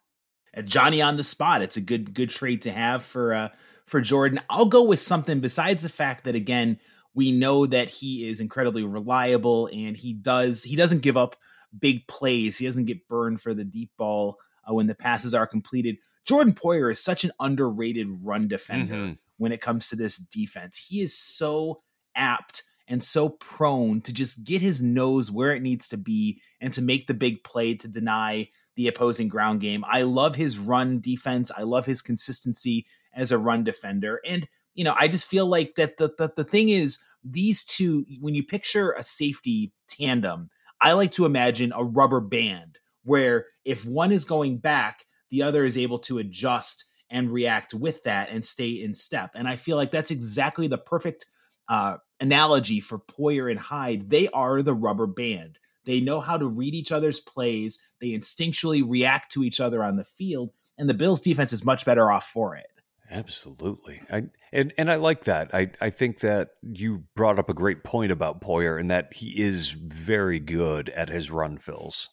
Johnny 0.64 1.00
on 1.00 1.16
the 1.16 1.24
spot. 1.24 1.62
It's 1.62 1.76
a 1.76 1.82
good 1.82 2.14
good 2.14 2.30
trait 2.30 2.62
to 2.62 2.72
have 2.72 3.02
for 3.04 3.34
uh, 3.34 3.48
for 3.86 4.00
Jordan. 4.00 4.40
I'll 4.50 4.66
go 4.66 4.82
with 4.82 5.00
something 5.00 5.40
besides 5.40 5.82
the 5.82 5.88
fact 5.88 6.24
that 6.24 6.34
again 6.34 6.78
we 7.14 7.30
know 7.30 7.66
that 7.66 7.90
he 7.90 8.28
is 8.28 8.40
incredibly 8.40 8.84
reliable 8.84 9.68
and 9.72 9.96
he 9.96 10.12
does 10.12 10.62
he 10.62 10.76
doesn't 10.76 11.02
give 11.02 11.16
up 11.16 11.36
big 11.78 12.06
plays. 12.06 12.58
He 12.58 12.66
doesn't 12.66 12.86
get 12.86 13.08
burned 13.08 13.40
for 13.40 13.54
the 13.54 13.64
deep 13.64 13.90
ball 13.96 14.38
uh, 14.68 14.74
when 14.74 14.86
the 14.86 14.94
passes 14.94 15.34
are 15.34 15.46
completed. 15.46 15.96
Jordan 16.24 16.54
Poyer 16.54 16.90
is 16.90 17.02
such 17.02 17.24
an 17.24 17.32
underrated 17.40 18.06
run 18.22 18.48
defender 18.48 18.94
mm-hmm. 18.94 19.12
when 19.38 19.52
it 19.52 19.60
comes 19.60 19.88
to 19.88 19.96
this 19.96 20.18
defense. 20.18 20.76
He 20.76 21.00
is 21.00 21.16
so 21.16 21.82
apt 22.14 22.62
and 22.88 23.02
so 23.02 23.30
prone 23.30 24.00
to 24.02 24.12
just 24.12 24.44
get 24.44 24.60
his 24.60 24.82
nose 24.82 25.30
where 25.30 25.54
it 25.54 25.62
needs 25.62 25.88
to 25.88 25.96
be 25.96 26.40
and 26.60 26.72
to 26.74 26.82
make 26.82 27.06
the 27.06 27.14
big 27.14 27.42
play 27.42 27.74
to 27.74 27.88
deny 27.88 28.48
the 28.76 28.88
opposing 28.88 29.28
ground 29.28 29.60
game. 29.60 29.84
I 29.86 30.02
love 30.02 30.36
his 30.36 30.58
run 30.58 31.00
defense. 31.00 31.50
I 31.56 31.62
love 31.62 31.86
his 31.86 32.02
consistency 32.02 32.86
as 33.14 33.32
a 33.32 33.38
run 33.38 33.64
defender. 33.64 34.20
And, 34.26 34.48
you 34.74 34.84
know, 34.84 34.94
I 34.98 35.08
just 35.08 35.26
feel 35.26 35.46
like 35.46 35.74
that 35.76 35.98
the, 35.98 36.12
the, 36.16 36.32
the 36.36 36.44
thing 36.44 36.70
is, 36.70 37.04
these 37.24 37.64
two, 37.64 38.04
when 38.20 38.34
you 38.34 38.42
picture 38.42 38.92
a 38.92 39.02
safety 39.02 39.72
tandem, 39.88 40.50
I 40.80 40.92
like 40.92 41.12
to 41.12 41.26
imagine 41.26 41.72
a 41.74 41.84
rubber 41.84 42.20
band 42.20 42.78
where 43.04 43.46
if 43.64 43.84
one 43.84 44.12
is 44.12 44.24
going 44.24 44.58
back, 44.58 45.06
the 45.30 45.42
other 45.42 45.64
is 45.64 45.78
able 45.78 45.98
to 46.00 46.18
adjust 46.18 46.86
and 47.10 47.30
react 47.30 47.74
with 47.74 48.02
that 48.04 48.30
and 48.30 48.44
stay 48.44 48.70
in 48.70 48.94
step. 48.94 49.32
And 49.34 49.46
I 49.46 49.56
feel 49.56 49.76
like 49.76 49.90
that's 49.90 50.10
exactly 50.10 50.66
the 50.66 50.78
perfect 50.78 51.26
uh, 51.68 51.96
analogy 52.20 52.80
for 52.80 52.98
Poyer 52.98 53.50
and 53.50 53.60
Hyde. 53.60 54.08
They 54.10 54.28
are 54.28 54.62
the 54.62 54.74
rubber 54.74 55.06
band. 55.06 55.58
They 55.84 56.00
know 56.00 56.20
how 56.20 56.36
to 56.36 56.46
read 56.46 56.74
each 56.74 56.92
other's 56.92 57.20
plays. 57.20 57.82
They 58.00 58.10
instinctually 58.10 58.88
react 58.88 59.32
to 59.32 59.44
each 59.44 59.60
other 59.60 59.82
on 59.82 59.96
the 59.96 60.04
field, 60.04 60.50
and 60.78 60.88
the 60.88 60.94
Bills 60.94 61.20
defense 61.20 61.52
is 61.52 61.64
much 61.64 61.84
better 61.84 62.10
off 62.10 62.26
for 62.26 62.56
it. 62.56 62.66
Absolutely. 63.12 64.00
I 64.10 64.24
and 64.52 64.72
and 64.78 64.90
I 64.90 64.94
like 64.94 65.24
that. 65.24 65.54
I 65.54 65.70
I 65.80 65.90
think 65.90 66.20
that 66.20 66.50
you 66.62 67.04
brought 67.14 67.38
up 67.38 67.50
a 67.50 67.54
great 67.54 67.84
point 67.84 68.10
about 68.10 68.40
Poyer 68.40 68.80
and 68.80 68.90
that 68.90 69.12
he 69.12 69.38
is 69.38 69.70
very 69.70 70.40
good 70.40 70.88
at 70.88 71.10
his 71.10 71.30
run 71.30 71.58
fills. 71.58 72.08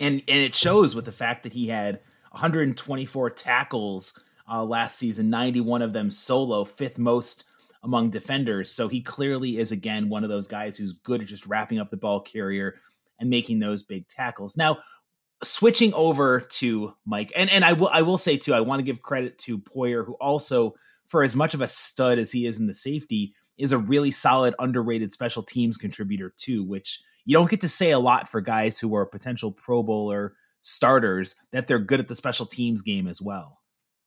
And 0.00 0.22
and 0.28 0.38
it 0.38 0.54
shows 0.54 0.94
with 0.94 1.04
the 1.04 1.12
fact 1.12 1.42
that 1.42 1.52
he 1.52 1.66
had 1.66 2.00
124 2.30 3.30
tackles 3.30 4.20
uh, 4.48 4.64
last 4.64 4.98
season, 4.98 5.30
91 5.30 5.82
of 5.82 5.92
them 5.92 6.10
solo, 6.12 6.64
fifth 6.64 6.98
most 6.98 7.44
among 7.82 8.10
defenders. 8.10 8.70
So 8.70 8.86
he 8.86 9.00
clearly 9.00 9.58
is 9.58 9.72
again 9.72 10.08
one 10.08 10.22
of 10.22 10.30
those 10.30 10.46
guys 10.46 10.76
who's 10.76 10.92
good 10.92 11.20
at 11.20 11.26
just 11.26 11.46
wrapping 11.46 11.80
up 11.80 11.90
the 11.90 11.96
ball 11.96 12.20
carrier 12.20 12.76
and 13.18 13.30
making 13.30 13.58
those 13.58 13.82
big 13.82 14.08
tackles. 14.08 14.56
Now, 14.56 14.78
switching 15.42 15.92
over 15.94 16.40
to 16.40 16.94
Mike, 17.04 17.32
and 17.36 17.50
and 17.50 17.64
I 17.64 17.72
will 17.74 17.88
I 17.88 18.02
will 18.02 18.18
say 18.18 18.36
too, 18.36 18.54
I 18.54 18.60
want 18.60 18.80
to 18.80 18.84
give 18.84 19.02
credit 19.02 19.38
to 19.40 19.58
Poyer, 19.58 20.04
who 20.04 20.14
also, 20.14 20.74
for 21.06 21.22
as 21.22 21.36
much 21.36 21.54
of 21.54 21.60
a 21.60 21.68
stud 21.68 22.18
as 22.18 22.32
he 22.32 22.46
is 22.46 22.58
in 22.58 22.66
the 22.66 22.74
safety, 22.74 23.34
is 23.58 23.72
a 23.72 23.78
really 23.78 24.10
solid, 24.10 24.54
underrated 24.58 25.12
special 25.12 25.42
teams 25.42 25.76
contributor 25.76 26.32
too, 26.36 26.64
which 26.64 27.02
you 27.24 27.34
don't 27.34 27.50
get 27.50 27.60
to 27.62 27.68
say 27.68 27.90
a 27.90 27.98
lot 27.98 28.28
for 28.28 28.40
guys 28.40 28.78
who 28.78 28.94
are 28.94 29.06
potential 29.06 29.52
Pro 29.52 29.82
Bowler 29.82 30.34
starters 30.60 31.36
that 31.52 31.66
they're 31.66 31.78
good 31.78 32.00
at 32.00 32.08
the 32.08 32.14
special 32.14 32.46
teams 32.46 32.82
game 32.82 33.06
as 33.06 33.20
well. 33.22 33.60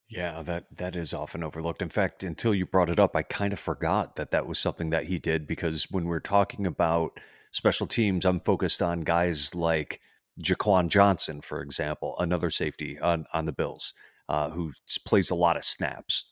Yeah, 0.10 0.42
that 0.42 0.66
that 0.76 0.96
is 0.96 1.14
often 1.14 1.44
overlooked. 1.44 1.84
In 1.84 1.90
fact, 1.90 2.24
until 2.24 2.56
you 2.56 2.66
brought 2.66 2.90
it 2.90 3.00
up, 3.00 3.16
I 3.16 3.22
kind 3.22 3.54
of 3.54 3.60
forgot 3.60 4.16
that 4.16 4.32
that 4.32 4.48
was 4.48 4.58
something 4.58 4.90
that 4.90 5.06
he 5.06 5.20
did 5.20 5.46
because 5.46 5.90
when 5.92 6.06
we're 6.06 6.20
talking 6.20 6.66
about 6.66 7.20
special 7.52 7.88
teams, 7.88 8.26
I'm 8.26 8.40
focused 8.40 8.82
on 8.82 9.02
guys 9.02 9.56
like 9.56 10.02
Jaquan 10.42 10.90
Johnson, 10.90 11.42
for 11.42 11.62
example, 11.62 12.16
another 12.20 12.50
safety 12.50 12.98
on 13.00 13.26
on 13.34 13.46
the 13.46 13.52
Bills, 13.52 13.94
uh, 14.28 14.50
who 14.50 14.74
plays 15.06 15.30
a 15.30 15.36
lot 15.36 15.58
of 15.58 15.64
snaps. 15.64 16.32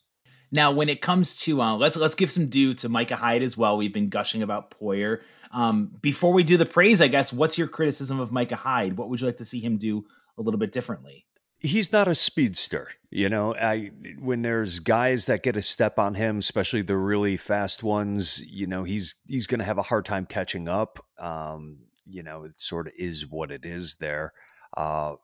Now, 0.51 0.71
when 0.71 0.87
it 0.87 1.01
comes 1.01 1.35
to 1.39 1.61
uh, 1.61 1.75
let's 1.75 1.97
let's 1.97 2.15
give 2.15 2.31
some 2.31 2.47
due 2.47 2.73
to 2.75 2.89
Micah 2.89 3.17
Hyde 3.17 3.43
as 3.43 3.57
well. 3.57 3.77
We've 3.77 3.93
been 3.93 4.09
gushing 4.09 4.43
about 4.43 4.71
Poyer. 4.71 5.21
Um, 5.51 5.91
before 6.01 6.33
we 6.33 6.43
do 6.43 6.57
the 6.57 6.65
praise, 6.65 7.01
I 7.01 7.07
guess, 7.07 7.31
what's 7.31 7.57
your 7.57 7.67
criticism 7.67 8.19
of 8.19 8.31
Micah 8.31 8.55
Hyde? 8.55 8.97
What 8.97 9.09
would 9.09 9.21
you 9.21 9.27
like 9.27 9.37
to 9.37 9.45
see 9.45 9.59
him 9.59 9.77
do 9.77 10.05
a 10.37 10.41
little 10.41 10.59
bit 10.59 10.71
differently? 10.71 11.26
He's 11.59 11.91
not 11.91 12.07
a 12.07 12.15
speedster. 12.15 12.89
You 13.09 13.29
know, 13.29 13.55
I 13.55 13.91
when 14.19 14.41
there's 14.41 14.79
guys 14.79 15.25
that 15.25 15.43
get 15.43 15.55
a 15.55 15.61
step 15.61 15.97
on 15.99 16.13
him, 16.13 16.39
especially 16.39 16.81
the 16.81 16.97
really 16.97 17.37
fast 17.37 17.83
ones, 17.83 18.43
you 18.45 18.67
know, 18.67 18.83
he's 18.83 19.15
he's 19.27 19.47
going 19.47 19.59
to 19.59 19.65
have 19.65 19.77
a 19.77 19.83
hard 19.83 20.05
time 20.05 20.25
catching 20.25 20.67
up. 20.67 21.03
Um, 21.19 21.79
you 22.05 22.23
know, 22.23 22.43
it 22.43 22.59
sort 22.59 22.87
of 22.87 22.93
is 22.97 23.25
what 23.27 23.51
it 23.51 23.65
is 23.65 23.95
there. 23.95 24.33
Uh, 24.75 25.15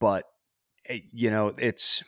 but 0.00 0.24
eh, 0.88 1.00
you 1.12 1.30
know, 1.30 1.52
it's 1.58 2.02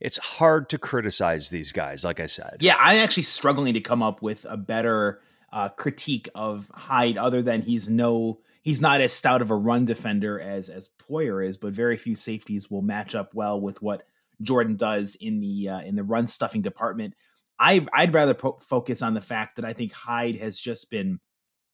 it's 0.00 0.18
hard 0.18 0.70
to 0.70 0.78
criticize 0.78 1.50
these 1.50 1.72
guys. 1.72 2.04
Like 2.04 2.20
I 2.20 2.26
said, 2.26 2.56
yeah, 2.60 2.76
I'm 2.78 2.98
actually 2.98 3.24
struggling 3.24 3.74
to 3.74 3.80
come 3.80 4.02
up 4.02 4.22
with 4.22 4.46
a 4.48 4.56
better 4.56 5.20
uh, 5.52 5.68
critique 5.68 6.28
of 6.34 6.70
Hyde, 6.72 7.18
other 7.18 7.42
than 7.42 7.62
he's 7.62 7.88
no 7.88 8.40
he's 8.62 8.80
not 8.80 9.00
as 9.00 9.12
stout 9.12 9.42
of 9.42 9.50
a 9.50 9.56
run 9.56 9.84
defender 9.84 10.40
as 10.40 10.68
as 10.68 10.90
Poyer 11.10 11.44
is, 11.44 11.56
but 11.56 11.72
very 11.72 11.96
few 11.96 12.14
safeties 12.14 12.70
will 12.70 12.82
match 12.82 13.14
up 13.14 13.34
well 13.34 13.60
with 13.60 13.82
what 13.82 14.04
Jordan 14.42 14.76
does 14.76 15.16
in 15.16 15.40
the 15.40 15.68
uh, 15.68 15.80
in 15.80 15.96
the 15.96 16.04
run 16.04 16.26
stuffing 16.26 16.62
department. 16.62 17.14
I 17.58 17.86
I'd 17.92 18.14
rather 18.14 18.34
po- 18.34 18.60
focus 18.66 19.02
on 19.02 19.14
the 19.14 19.20
fact 19.20 19.56
that 19.56 19.64
I 19.64 19.72
think 19.72 19.92
Hyde 19.92 20.36
has 20.36 20.58
just 20.58 20.90
been 20.90 21.20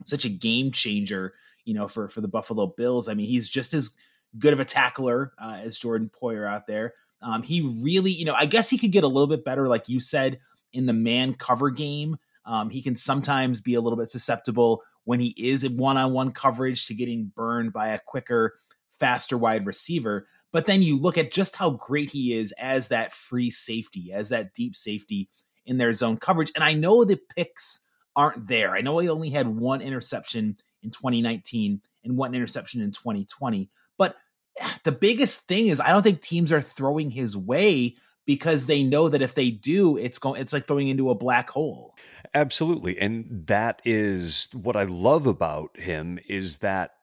such 0.04 0.24
a 0.24 0.30
game 0.30 0.72
changer, 0.72 1.34
you 1.64 1.74
know, 1.74 1.88
for 1.88 2.08
for 2.08 2.20
the 2.20 2.28
Buffalo 2.28 2.74
Bills. 2.76 3.08
I 3.08 3.14
mean, 3.14 3.28
he's 3.28 3.48
just 3.48 3.74
as 3.74 3.96
good 4.38 4.52
of 4.52 4.60
a 4.60 4.64
tackler 4.64 5.32
uh, 5.40 5.58
as 5.62 5.78
Jordan 5.78 6.10
Poyer 6.10 6.48
out 6.48 6.66
there. 6.66 6.94
Um, 7.22 7.42
he 7.42 7.62
really, 7.82 8.10
you 8.10 8.24
know, 8.24 8.34
I 8.34 8.46
guess 8.46 8.68
he 8.68 8.78
could 8.78 8.92
get 8.92 9.04
a 9.04 9.08
little 9.08 9.26
bit 9.26 9.44
better, 9.44 9.68
like 9.68 9.88
you 9.88 10.00
said, 10.00 10.38
in 10.72 10.86
the 10.86 10.92
man 10.92 11.34
cover 11.34 11.70
game. 11.70 12.16
Um, 12.44 12.70
he 12.70 12.82
can 12.82 12.94
sometimes 12.94 13.60
be 13.60 13.74
a 13.74 13.80
little 13.80 13.96
bit 13.96 14.10
susceptible 14.10 14.82
when 15.04 15.18
he 15.18 15.34
is 15.36 15.64
in 15.64 15.76
one 15.76 15.96
on 15.96 16.12
one 16.12 16.30
coverage 16.30 16.86
to 16.86 16.94
getting 16.94 17.32
burned 17.34 17.72
by 17.72 17.88
a 17.88 17.98
quicker, 17.98 18.54
faster 18.98 19.36
wide 19.38 19.66
receiver. 19.66 20.26
But 20.52 20.66
then 20.66 20.82
you 20.82 20.96
look 20.98 21.18
at 21.18 21.32
just 21.32 21.56
how 21.56 21.70
great 21.70 22.10
he 22.10 22.32
is 22.34 22.52
as 22.58 22.88
that 22.88 23.12
free 23.12 23.50
safety, 23.50 24.12
as 24.12 24.30
that 24.30 24.54
deep 24.54 24.76
safety 24.76 25.28
in 25.66 25.76
their 25.76 25.92
zone 25.92 26.16
coverage. 26.16 26.52
And 26.54 26.64
I 26.64 26.74
know 26.74 27.04
the 27.04 27.20
picks 27.36 27.86
aren't 28.14 28.48
there. 28.48 28.74
I 28.74 28.80
know 28.80 28.98
he 28.98 29.08
only 29.08 29.30
had 29.30 29.46
one 29.46 29.82
interception 29.82 30.56
in 30.82 30.90
2019 30.90 31.80
and 32.04 32.16
one 32.16 32.34
interception 32.34 32.80
in 32.80 32.92
2020. 32.92 33.68
But 33.98 34.16
eh, 34.58 34.68
the 34.84 34.92
biggest 34.92 35.46
thing 35.46 35.66
is 35.66 35.80
I 35.80 35.88
don't 35.88 36.02
think 36.02 36.22
teams 36.22 36.52
are 36.52 36.62
throwing 36.62 37.10
his 37.10 37.36
way 37.36 37.96
because 38.24 38.66
they 38.66 38.82
know 38.82 39.08
that 39.08 39.22
if 39.22 39.34
they 39.34 39.50
do, 39.50 39.96
it's 39.96 40.18
going 40.18 40.40
it's 40.40 40.52
like 40.52 40.66
throwing 40.66 40.88
into 40.88 41.10
a 41.10 41.14
black 41.14 41.50
hole. 41.50 41.94
Absolutely. 42.34 42.98
And 42.98 43.44
that 43.46 43.80
is 43.84 44.48
what 44.52 44.76
I 44.76 44.84
love 44.84 45.26
about 45.26 45.78
him 45.78 46.18
is 46.28 46.58
that 46.58 46.95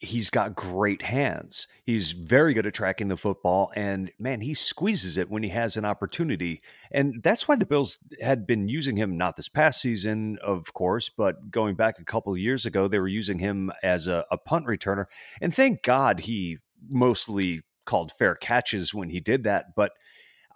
he's 0.00 0.30
got 0.30 0.54
great 0.54 1.02
hands. 1.02 1.66
He's 1.84 2.12
very 2.12 2.54
good 2.54 2.66
at 2.66 2.74
tracking 2.74 3.08
the 3.08 3.16
football 3.16 3.72
and 3.74 4.12
man, 4.18 4.40
he 4.40 4.54
squeezes 4.54 5.18
it 5.18 5.28
when 5.28 5.42
he 5.42 5.48
has 5.48 5.76
an 5.76 5.84
opportunity. 5.84 6.62
And 6.92 7.20
that's 7.22 7.48
why 7.48 7.56
the 7.56 7.66
Bills 7.66 7.98
had 8.22 8.46
been 8.46 8.68
using 8.68 8.96
him 8.96 9.16
not 9.16 9.36
this 9.36 9.48
past 9.48 9.80
season, 9.80 10.38
of 10.42 10.72
course, 10.72 11.08
but 11.08 11.50
going 11.50 11.74
back 11.74 11.98
a 11.98 12.04
couple 12.04 12.32
of 12.32 12.38
years 12.38 12.64
ago, 12.64 12.86
they 12.86 13.00
were 13.00 13.08
using 13.08 13.38
him 13.38 13.72
as 13.82 14.06
a, 14.06 14.24
a 14.30 14.38
punt 14.38 14.66
returner. 14.66 15.06
And 15.40 15.54
thank 15.54 15.82
God 15.82 16.20
he 16.20 16.58
mostly 16.88 17.62
called 17.84 18.12
fair 18.12 18.36
catches 18.36 18.94
when 18.94 19.10
he 19.10 19.18
did 19.18 19.44
that, 19.44 19.74
but 19.74 19.92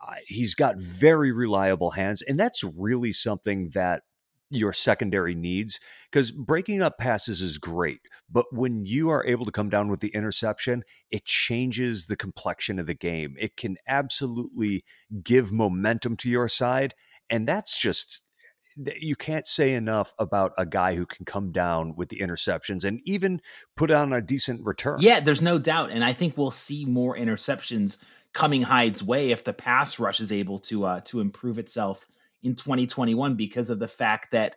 uh, 0.07 0.15
he's 0.27 0.55
got 0.55 0.81
very 0.81 1.33
reliable 1.33 1.93
hands 1.93 2.23
and 2.23 2.39
that's 2.39 2.65
really 2.65 3.13
something 3.13 3.71
that 3.71 4.03
your 4.53 4.73
secondary 4.73 5.35
needs 5.35 5.81
because 6.11 6.31
breaking 6.31 6.83
up 6.83 6.99
passes 6.99 7.41
is 7.43 7.59
great 7.59 8.01
but 8.31 8.47
when 8.53 8.85
you 8.85 9.09
are 9.09 9.27
able 9.27 9.45
to 9.45 9.53
come 9.53 9.69
down 9.69 9.89
with 9.89 10.01
the 10.01 10.15
interception 10.15 10.83
it 11.11 11.25
changes 11.25 12.07
the 12.07 12.17
complexion 12.17 12.79
of 12.79 12.87
the 12.87 12.95
game 12.95 13.35
it 13.39 13.57
can 13.57 13.77
absolutely 13.87 14.85
give 15.23 15.53
momentum 15.53 16.17
to 16.17 16.29
your 16.29 16.49
side 16.49 16.95
and 17.31 17.49
that's 17.49 17.81
just 17.81 18.23
you 18.77 19.17
can't 19.17 19.47
say 19.47 19.75
enough 19.75 20.13
about 20.19 20.53
a 20.57 20.65
guy 20.65 20.95
who 20.95 21.07
can 21.07 21.25
come 21.25 21.53
down 21.53 21.95
with 21.97 22.09
the 22.09 22.21
interceptions 22.21 22.85
and 22.85 23.01
even 23.05 23.41
put 23.77 23.91
on 23.91 24.13
a 24.13 24.23
decent 24.23 24.65
return. 24.65 24.97
Yeah, 25.01 25.21
there's 25.21 25.43
no 25.43 25.59
doubt. 25.59 25.91
And 25.91 26.05
I 26.05 26.13
think 26.13 26.37
we'll 26.37 26.51
see 26.51 26.85
more 26.85 27.17
interceptions 27.17 28.03
coming 28.33 28.63
Hyde's 28.63 29.03
way 29.03 29.31
if 29.31 29.45
the 29.45 29.53
pass 29.53 29.99
rush 29.99 30.21
is 30.21 30.33
able 30.33 30.59
to 30.61 30.85
uh, 30.85 31.01
to 31.03 31.21
improve 31.21 31.59
itself 31.59 32.07
in 32.43 32.55
2021 32.55 33.37
because 33.37 33.71
of 33.71 33.79
the 33.79 33.89
fact 33.89 34.33
that 34.33 34.57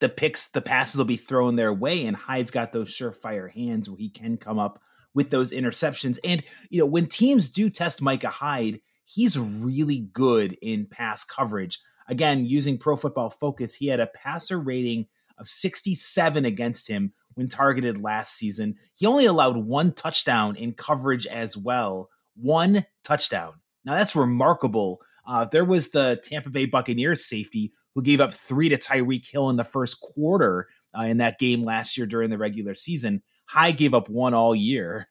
the 0.00 0.08
picks, 0.08 0.48
the 0.48 0.60
passes 0.60 0.98
will 0.98 1.04
be 1.04 1.16
thrown 1.16 1.56
their 1.56 1.72
way, 1.72 2.06
and 2.06 2.16
Hyde's 2.16 2.50
got 2.50 2.72
those 2.72 2.88
surefire 2.88 3.50
hands 3.50 3.88
where 3.88 3.98
he 3.98 4.10
can 4.10 4.36
come 4.36 4.58
up 4.58 4.82
with 5.14 5.30
those 5.30 5.52
interceptions. 5.52 6.18
And 6.24 6.42
you 6.68 6.80
know, 6.80 6.86
when 6.86 7.06
teams 7.06 7.50
do 7.50 7.70
test 7.70 8.02
Micah 8.02 8.28
Hyde, 8.28 8.80
he's 9.04 9.38
really 9.38 10.08
good 10.12 10.58
in 10.60 10.86
pass 10.86 11.24
coverage. 11.24 11.80
Again, 12.08 12.44
using 12.44 12.76
Pro 12.76 12.96
Football 12.96 13.30
Focus, 13.30 13.76
he 13.76 13.86
had 13.86 14.00
a 14.00 14.08
passer 14.08 14.58
rating 14.58 15.06
of 15.38 15.48
67 15.48 16.44
against 16.44 16.88
him 16.88 17.12
when 17.34 17.48
targeted 17.48 18.02
last 18.02 18.34
season. 18.34 18.76
He 18.94 19.06
only 19.06 19.24
allowed 19.24 19.56
one 19.56 19.92
touchdown 19.92 20.56
in 20.56 20.74
coverage 20.74 21.26
as 21.26 21.56
well. 21.56 22.10
One 22.36 22.84
touchdown. 23.02 23.54
Now 23.84 23.94
that's 23.94 24.16
remarkable 24.16 25.00
uh, 25.26 25.44
there 25.46 25.64
was 25.64 25.90
the 25.90 26.20
Tampa 26.22 26.50
Bay 26.50 26.66
Buccaneers 26.66 27.24
safety 27.24 27.72
who 27.94 28.02
gave 28.02 28.20
up 28.20 28.34
three 28.34 28.68
to 28.68 28.76
Tyreek 28.76 29.28
Hill 29.30 29.50
in 29.50 29.56
the 29.56 29.64
first 29.64 30.00
quarter 30.00 30.68
uh, 30.96 31.02
in 31.02 31.18
that 31.18 31.38
game 31.38 31.62
last 31.62 31.96
year 31.96 32.06
during 32.06 32.30
the 32.30 32.38
regular 32.38 32.74
season. 32.74 33.22
Hyde 33.46 33.76
gave 33.76 33.94
up 33.94 34.08
one 34.08 34.34
all 34.34 34.54
year. 34.54 35.08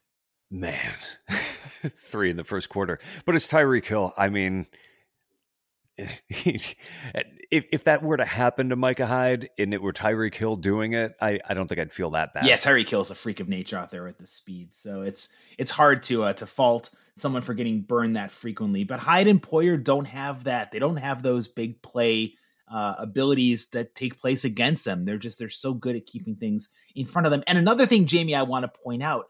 Man, 0.51 0.93
three 1.99 2.29
in 2.29 2.37
the 2.37 2.43
first 2.43 2.69
quarter. 2.69 2.99
But 3.25 3.35
it's 3.35 3.47
Tyreek 3.47 3.85
Hill. 3.85 4.13
I 4.17 4.29
mean, 4.29 4.67
if, 5.97 6.75
if 7.49 7.83
that 7.85 8.03
were 8.03 8.17
to 8.17 8.25
happen 8.25 8.69
to 8.69 8.75
Micah 8.75 9.07
Hyde 9.07 9.49
and 9.57 9.73
it 9.73 9.81
were 9.81 9.93
Tyreek 9.93 10.35
Hill 10.35 10.55
doing 10.55 10.93
it, 10.93 11.13
I, 11.21 11.39
I 11.47 11.53
don't 11.53 11.67
think 11.67 11.79
I'd 11.79 11.93
feel 11.93 12.11
that 12.11 12.33
bad. 12.33 12.45
Yeah, 12.45 12.57
Tyreek 12.57 12.89
Hill's 12.89 13.11
a 13.11 13.15
freak 13.15 13.39
of 13.39 13.47
nature 13.47 13.77
out 13.77 13.89
there 13.89 14.03
with 14.03 14.17
the 14.17 14.27
speed, 14.27 14.73
so 14.73 15.01
it's 15.01 15.33
it's 15.57 15.71
hard 15.71 16.03
to 16.03 16.23
uh, 16.23 16.33
to 16.33 16.45
fault 16.45 16.89
someone 17.15 17.41
for 17.41 17.53
getting 17.53 17.81
burned 17.81 18.15
that 18.15 18.31
frequently. 18.31 18.83
But 18.83 18.99
Hyde 18.99 19.27
and 19.27 19.41
Poyer 19.41 19.81
don't 19.81 20.05
have 20.05 20.45
that. 20.45 20.71
They 20.71 20.79
don't 20.79 20.97
have 20.97 21.21
those 21.21 21.47
big 21.47 21.81
play 21.81 22.35
uh, 22.71 22.95
abilities 22.97 23.69
that 23.69 23.93
take 23.93 24.19
place 24.19 24.45
against 24.45 24.85
them. 24.85 25.05
They're 25.05 25.17
just 25.17 25.37
they're 25.37 25.49
so 25.49 25.73
good 25.73 25.95
at 25.95 26.05
keeping 26.05 26.35
things 26.35 26.69
in 26.95 27.05
front 27.05 27.27
of 27.27 27.31
them. 27.31 27.43
And 27.47 27.57
another 27.57 27.85
thing, 27.85 28.05
Jamie, 28.05 28.35
I 28.35 28.43
want 28.43 28.63
to 28.63 28.81
point 28.83 29.03
out, 29.03 29.27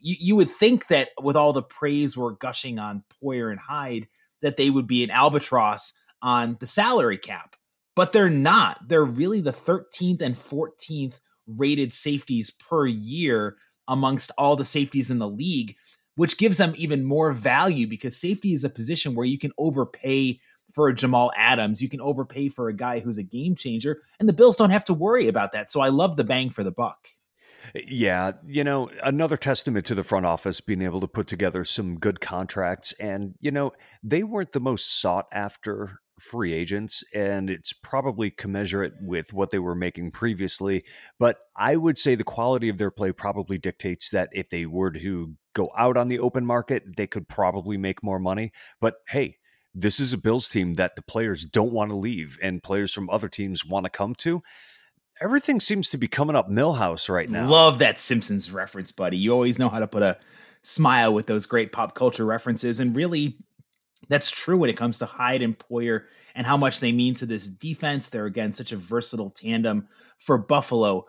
you, 0.00 0.16
you 0.18 0.36
would 0.36 0.50
think 0.50 0.86
that 0.88 1.10
with 1.22 1.36
all 1.36 1.52
the 1.52 1.62
praise 1.62 2.16
we're 2.16 2.32
gushing 2.32 2.78
on 2.78 3.04
Poyer 3.22 3.50
and 3.50 3.60
Hyde, 3.60 4.08
that 4.40 4.56
they 4.56 4.70
would 4.70 4.86
be 4.86 5.04
an 5.04 5.10
albatross 5.10 5.98
on 6.22 6.56
the 6.60 6.66
salary 6.66 7.18
cap, 7.18 7.56
but 7.94 8.12
they're 8.12 8.30
not. 8.30 8.88
They're 8.88 9.04
really 9.04 9.40
the 9.40 9.52
13th 9.52 10.22
and 10.22 10.36
14th 10.36 11.20
rated 11.46 11.92
safeties 11.92 12.50
per 12.50 12.86
year 12.86 13.56
amongst 13.86 14.30
all 14.38 14.54
the 14.54 14.64
safeties 14.64 15.10
in 15.10 15.18
the 15.18 15.28
league, 15.28 15.76
which 16.18 16.36
gives 16.36 16.58
them 16.58 16.74
even 16.76 17.04
more 17.04 17.32
value 17.32 17.86
because 17.86 18.20
safety 18.20 18.52
is 18.52 18.64
a 18.64 18.68
position 18.68 19.14
where 19.14 19.24
you 19.24 19.38
can 19.38 19.52
overpay 19.56 20.40
for 20.74 20.88
a 20.88 20.94
Jamal 20.94 21.30
Adams, 21.36 21.80
you 21.80 21.88
can 21.88 22.00
overpay 22.00 22.48
for 22.48 22.68
a 22.68 22.74
guy 22.74 22.98
who's 22.98 23.18
a 23.18 23.22
game 23.22 23.54
changer, 23.54 24.02
and 24.18 24.28
the 24.28 24.32
Bills 24.32 24.56
don't 24.56 24.70
have 24.70 24.84
to 24.86 24.94
worry 24.94 25.28
about 25.28 25.52
that. 25.52 25.70
So 25.70 25.80
I 25.80 25.90
love 25.90 26.16
the 26.16 26.24
bang 26.24 26.50
for 26.50 26.64
the 26.64 26.72
buck. 26.72 27.06
Yeah, 27.72 28.32
you 28.44 28.64
know, 28.64 28.90
another 29.04 29.36
testament 29.36 29.86
to 29.86 29.94
the 29.94 30.02
front 30.02 30.26
office 30.26 30.60
being 30.60 30.82
able 30.82 31.00
to 31.02 31.06
put 31.06 31.28
together 31.28 31.64
some 31.64 32.00
good 32.00 32.20
contracts. 32.20 32.92
And, 32.94 33.34
you 33.40 33.52
know, 33.52 33.70
they 34.02 34.24
weren't 34.24 34.52
the 34.52 34.60
most 34.60 35.00
sought 35.00 35.26
after 35.30 36.00
free 36.18 36.52
agents, 36.52 37.02
and 37.14 37.50
it's 37.50 37.72
probably 37.72 38.30
commensurate 38.30 38.94
with 39.00 39.32
what 39.32 39.50
they 39.50 39.58
were 39.58 39.74
making 39.74 40.10
previously. 40.10 40.84
But 41.18 41.38
I 41.56 41.76
would 41.76 41.98
say 41.98 42.14
the 42.14 42.24
quality 42.24 42.68
of 42.68 42.78
their 42.78 42.90
play 42.90 43.12
probably 43.12 43.58
dictates 43.58 44.10
that 44.10 44.28
if 44.32 44.50
they 44.50 44.66
were 44.66 44.90
to 44.92 45.34
go 45.54 45.70
out 45.76 45.96
on 45.96 46.08
the 46.08 46.18
open 46.18 46.44
market, 46.44 46.96
they 46.96 47.06
could 47.06 47.28
probably 47.28 47.76
make 47.76 48.02
more 48.02 48.18
money. 48.18 48.52
But 48.80 48.96
hey, 49.08 49.38
this 49.74 50.00
is 50.00 50.12
a 50.12 50.18
Bills 50.18 50.48
team 50.48 50.74
that 50.74 50.96
the 50.96 51.02
players 51.02 51.44
don't 51.44 51.72
want 51.72 51.90
to 51.90 51.96
leave 51.96 52.38
and 52.42 52.62
players 52.62 52.92
from 52.92 53.10
other 53.10 53.28
teams 53.28 53.64
want 53.64 53.84
to 53.84 53.90
come 53.90 54.14
to. 54.16 54.42
Everything 55.20 55.60
seems 55.60 55.88
to 55.90 55.98
be 55.98 56.08
coming 56.08 56.36
up 56.36 56.48
Milhouse 56.48 57.08
right 57.08 57.28
now. 57.28 57.48
Love 57.48 57.80
that 57.80 57.98
Simpsons 57.98 58.52
reference, 58.52 58.92
buddy. 58.92 59.16
You 59.16 59.32
always 59.32 59.58
know 59.58 59.68
how 59.68 59.80
to 59.80 59.88
put 59.88 60.02
a 60.02 60.18
smile 60.62 61.12
with 61.12 61.26
those 61.26 61.46
great 61.46 61.72
pop 61.72 61.94
culture 61.94 62.24
references. 62.24 62.78
And 62.78 62.94
really, 62.94 63.36
that's 64.08 64.30
true 64.30 64.56
when 64.56 64.70
it 64.70 64.76
comes 64.76 64.98
to 64.98 65.06
Hyde 65.06 65.42
and 65.42 65.58
Poyer 65.58 66.04
and 66.34 66.46
how 66.46 66.56
much 66.56 66.80
they 66.80 66.92
mean 66.92 67.14
to 67.14 67.26
this 67.26 67.46
defense. 67.46 68.08
They're, 68.08 68.26
again, 68.26 68.52
such 68.52 68.72
a 68.72 68.76
versatile 68.76 69.30
tandem 69.30 69.88
for 70.18 70.38
Buffalo. 70.38 71.06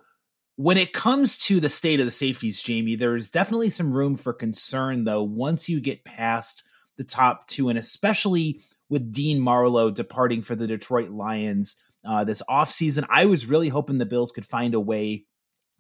When 0.55 0.77
it 0.77 0.91
comes 0.91 1.37
to 1.45 1.59
the 1.59 1.69
state 1.69 1.99
of 1.99 2.05
the 2.05 2.11
safeties, 2.11 2.61
Jamie, 2.61 2.95
there's 2.95 3.29
definitely 3.29 3.69
some 3.69 3.93
room 3.93 4.17
for 4.17 4.33
concern, 4.33 5.03
though, 5.05 5.23
once 5.23 5.69
you 5.69 5.79
get 5.79 6.03
past 6.03 6.63
the 6.97 7.03
top 7.03 7.47
two, 7.47 7.69
and 7.69 7.79
especially 7.79 8.61
with 8.89 9.13
Dean 9.13 9.39
Marlowe 9.39 9.91
departing 9.91 10.41
for 10.41 10.55
the 10.55 10.67
Detroit 10.67 11.09
Lions 11.09 11.81
uh, 12.05 12.23
this 12.23 12.43
offseason. 12.49 13.05
I 13.09 13.25
was 13.25 13.45
really 13.45 13.69
hoping 13.69 13.97
the 13.97 14.05
Bills 14.05 14.31
could 14.31 14.45
find 14.45 14.73
a 14.73 14.79
way 14.79 15.25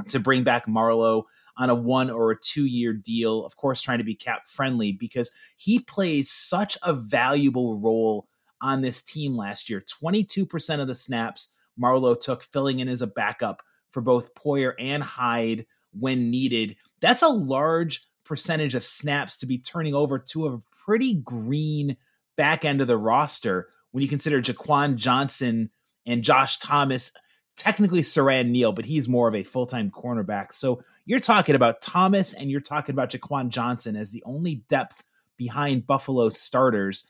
to 0.09 0.19
bring 0.19 0.43
back 0.43 0.67
Marlowe 0.67 1.25
on 1.59 1.69
a 1.69 1.75
one 1.75 2.09
or 2.09 2.31
a 2.31 2.39
two 2.39 2.65
year 2.65 2.93
deal, 2.93 3.45
of 3.45 3.55
course, 3.57 3.81
trying 3.81 3.99
to 3.99 4.03
be 4.03 4.15
cap 4.15 4.47
friendly 4.47 4.93
because 4.93 5.31
he 5.57 5.77
plays 5.77 6.31
such 6.31 6.77
a 6.81 6.93
valuable 6.93 7.77
role 7.77 8.27
on 8.61 8.81
this 8.81 9.03
team 9.03 9.35
last 9.35 9.69
year. 9.69 9.81
22% 9.81 10.79
of 10.79 10.87
the 10.87 10.95
snaps 10.95 11.55
Marlowe 11.77 12.15
took 12.15 12.43
filling 12.43 12.79
in 12.79 12.87
as 12.87 13.01
a 13.01 13.07
backup 13.07 13.61
for 13.91 14.01
both 14.01 14.33
Poyer 14.33 14.73
and 14.79 15.03
Hyde 15.03 15.65
when 15.91 16.31
needed. 16.31 16.75
That's 17.01 17.21
a 17.21 17.27
large 17.27 18.07
percentage 18.23 18.75
of 18.75 18.83
snaps 18.83 19.37
to 19.37 19.45
be 19.45 19.57
turning 19.57 19.93
over 19.93 20.17
to 20.19 20.47
a 20.47 20.59
pretty 20.85 21.15
green 21.15 21.97
back 22.37 22.63
end 22.63 22.79
of 22.79 22.87
the 22.87 22.97
roster 22.97 23.67
when 23.91 24.01
you 24.01 24.07
consider 24.07 24.41
Jaquan 24.41 24.95
Johnson 24.95 25.71
and 26.05 26.23
Josh 26.23 26.57
Thomas, 26.59 27.11
technically 27.59 28.01
Siran 28.01 28.49
Neal, 28.49 28.71
but 28.71 28.85
he's 28.85 29.09
more 29.09 29.27
of 29.27 29.35
a 29.35 29.43
full 29.43 29.65
time 29.65 29.91
cornerback. 29.91 30.53
So 30.53 30.83
you're 31.05 31.19
talking 31.19 31.55
about 31.55 31.81
Thomas 31.81 32.33
and 32.33 32.49
you're 32.49 32.61
talking 32.61 32.93
about 32.93 33.11
Jaquan 33.11 33.49
Johnson 33.49 33.95
as 33.95 34.11
the 34.11 34.23
only 34.25 34.63
depth 34.67 35.03
behind 35.37 35.85
Buffalo 35.85 36.29
starters. 36.29 37.09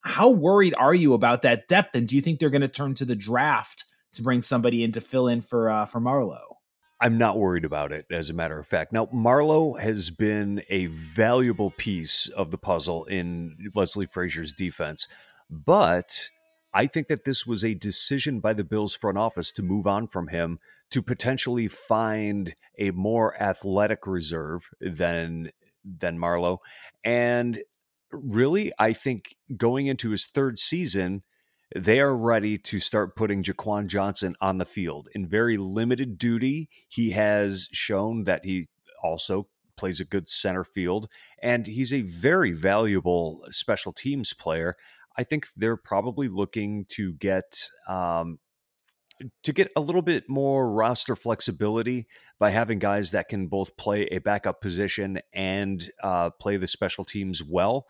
How 0.00 0.30
worried 0.30 0.74
are 0.76 0.94
you 0.94 1.14
about 1.14 1.42
that 1.42 1.68
depth? 1.68 1.96
And 1.96 2.06
do 2.06 2.14
you 2.14 2.22
think 2.22 2.38
they're 2.38 2.50
going 2.50 2.60
to 2.60 2.68
turn 2.68 2.94
to 2.94 3.04
the 3.04 3.16
draft 3.16 3.86
to 4.14 4.22
bring 4.22 4.42
somebody 4.42 4.84
in 4.84 4.92
to 4.92 5.00
fill 5.00 5.28
in 5.28 5.40
for 5.40 5.70
uh, 5.70 5.86
for 5.86 6.00
Marlowe? 6.00 6.58
I'm 7.00 7.18
not 7.18 7.38
worried 7.38 7.64
about 7.64 7.92
it, 7.92 8.06
as 8.10 8.30
a 8.30 8.34
matter 8.34 8.58
of 8.58 8.66
fact. 8.66 8.92
Now, 8.92 9.08
Marlowe 9.12 9.74
has 9.74 10.10
been 10.10 10.62
a 10.70 10.86
valuable 10.86 11.70
piece 11.72 12.28
of 12.28 12.50
the 12.50 12.56
puzzle 12.56 13.04
in 13.04 13.54
Leslie 13.74 14.06
Frazier's 14.06 14.54
defense, 14.54 15.06
but 15.50 16.30
I 16.76 16.86
think 16.86 17.06
that 17.06 17.24
this 17.24 17.46
was 17.46 17.64
a 17.64 17.72
decision 17.72 18.40
by 18.40 18.52
the 18.52 18.62
Bills 18.62 18.94
front 18.94 19.16
office 19.16 19.50
to 19.52 19.62
move 19.62 19.86
on 19.86 20.08
from 20.08 20.28
him 20.28 20.58
to 20.90 21.00
potentially 21.00 21.68
find 21.68 22.54
a 22.78 22.90
more 22.90 23.34
athletic 23.42 24.06
reserve 24.06 24.68
than 24.78 25.52
than 25.82 26.18
Marlowe. 26.18 26.60
And 27.02 27.60
really, 28.12 28.72
I 28.78 28.92
think 28.92 29.36
going 29.56 29.86
into 29.86 30.10
his 30.10 30.26
third 30.26 30.58
season, 30.58 31.22
they 31.74 31.98
are 31.98 32.14
ready 32.14 32.58
to 32.58 32.78
start 32.78 33.16
putting 33.16 33.42
Jaquan 33.42 33.86
Johnson 33.86 34.36
on 34.42 34.58
the 34.58 34.66
field 34.66 35.08
in 35.14 35.26
very 35.26 35.56
limited 35.56 36.18
duty. 36.18 36.68
He 36.88 37.12
has 37.12 37.70
shown 37.72 38.24
that 38.24 38.44
he 38.44 38.66
also 39.02 39.48
plays 39.78 40.00
a 40.00 40.04
good 40.04 40.28
center 40.28 40.64
field, 40.64 41.08
and 41.42 41.66
he's 41.66 41.92
a 41.94 42.02
very 42.02 42.52
valuable 42.52 43.44
special 43.48 43.92
teams 43.92 44.34
player. 44.34 44.76
I 45.18 45.24
think 45.24 45.46
they're 45.56 45.76
probably 45.76 46.28
looking 46.28 46.86
to 46.90 47.12
get 47.14 47.68
um, 47.88 48.38
to 49.42 49.52
get 49.52 49.70
a 49.76 49.80
little 49.80 50.02
bit 50.02 50.24
more 50.28 50.70
roster 50.70 51.16
flexibility 51.16 52.06
by 52.38 52.50
having 52.50 52.78
guys 52.78 53.12
that 53.12 53.28
can 53.28 53.46
both 53.48 53.76
play 53.76 54.06
a 54.10 54.18
backup 54.18 54.60
position 54.60 55.18
and 55.32 55.90
uh, 56.02 56.30
play 56.30 56.56
the 56.58 56.66
special 56.66 57.04
teams 57.04 57.42
well. 57.42 57.86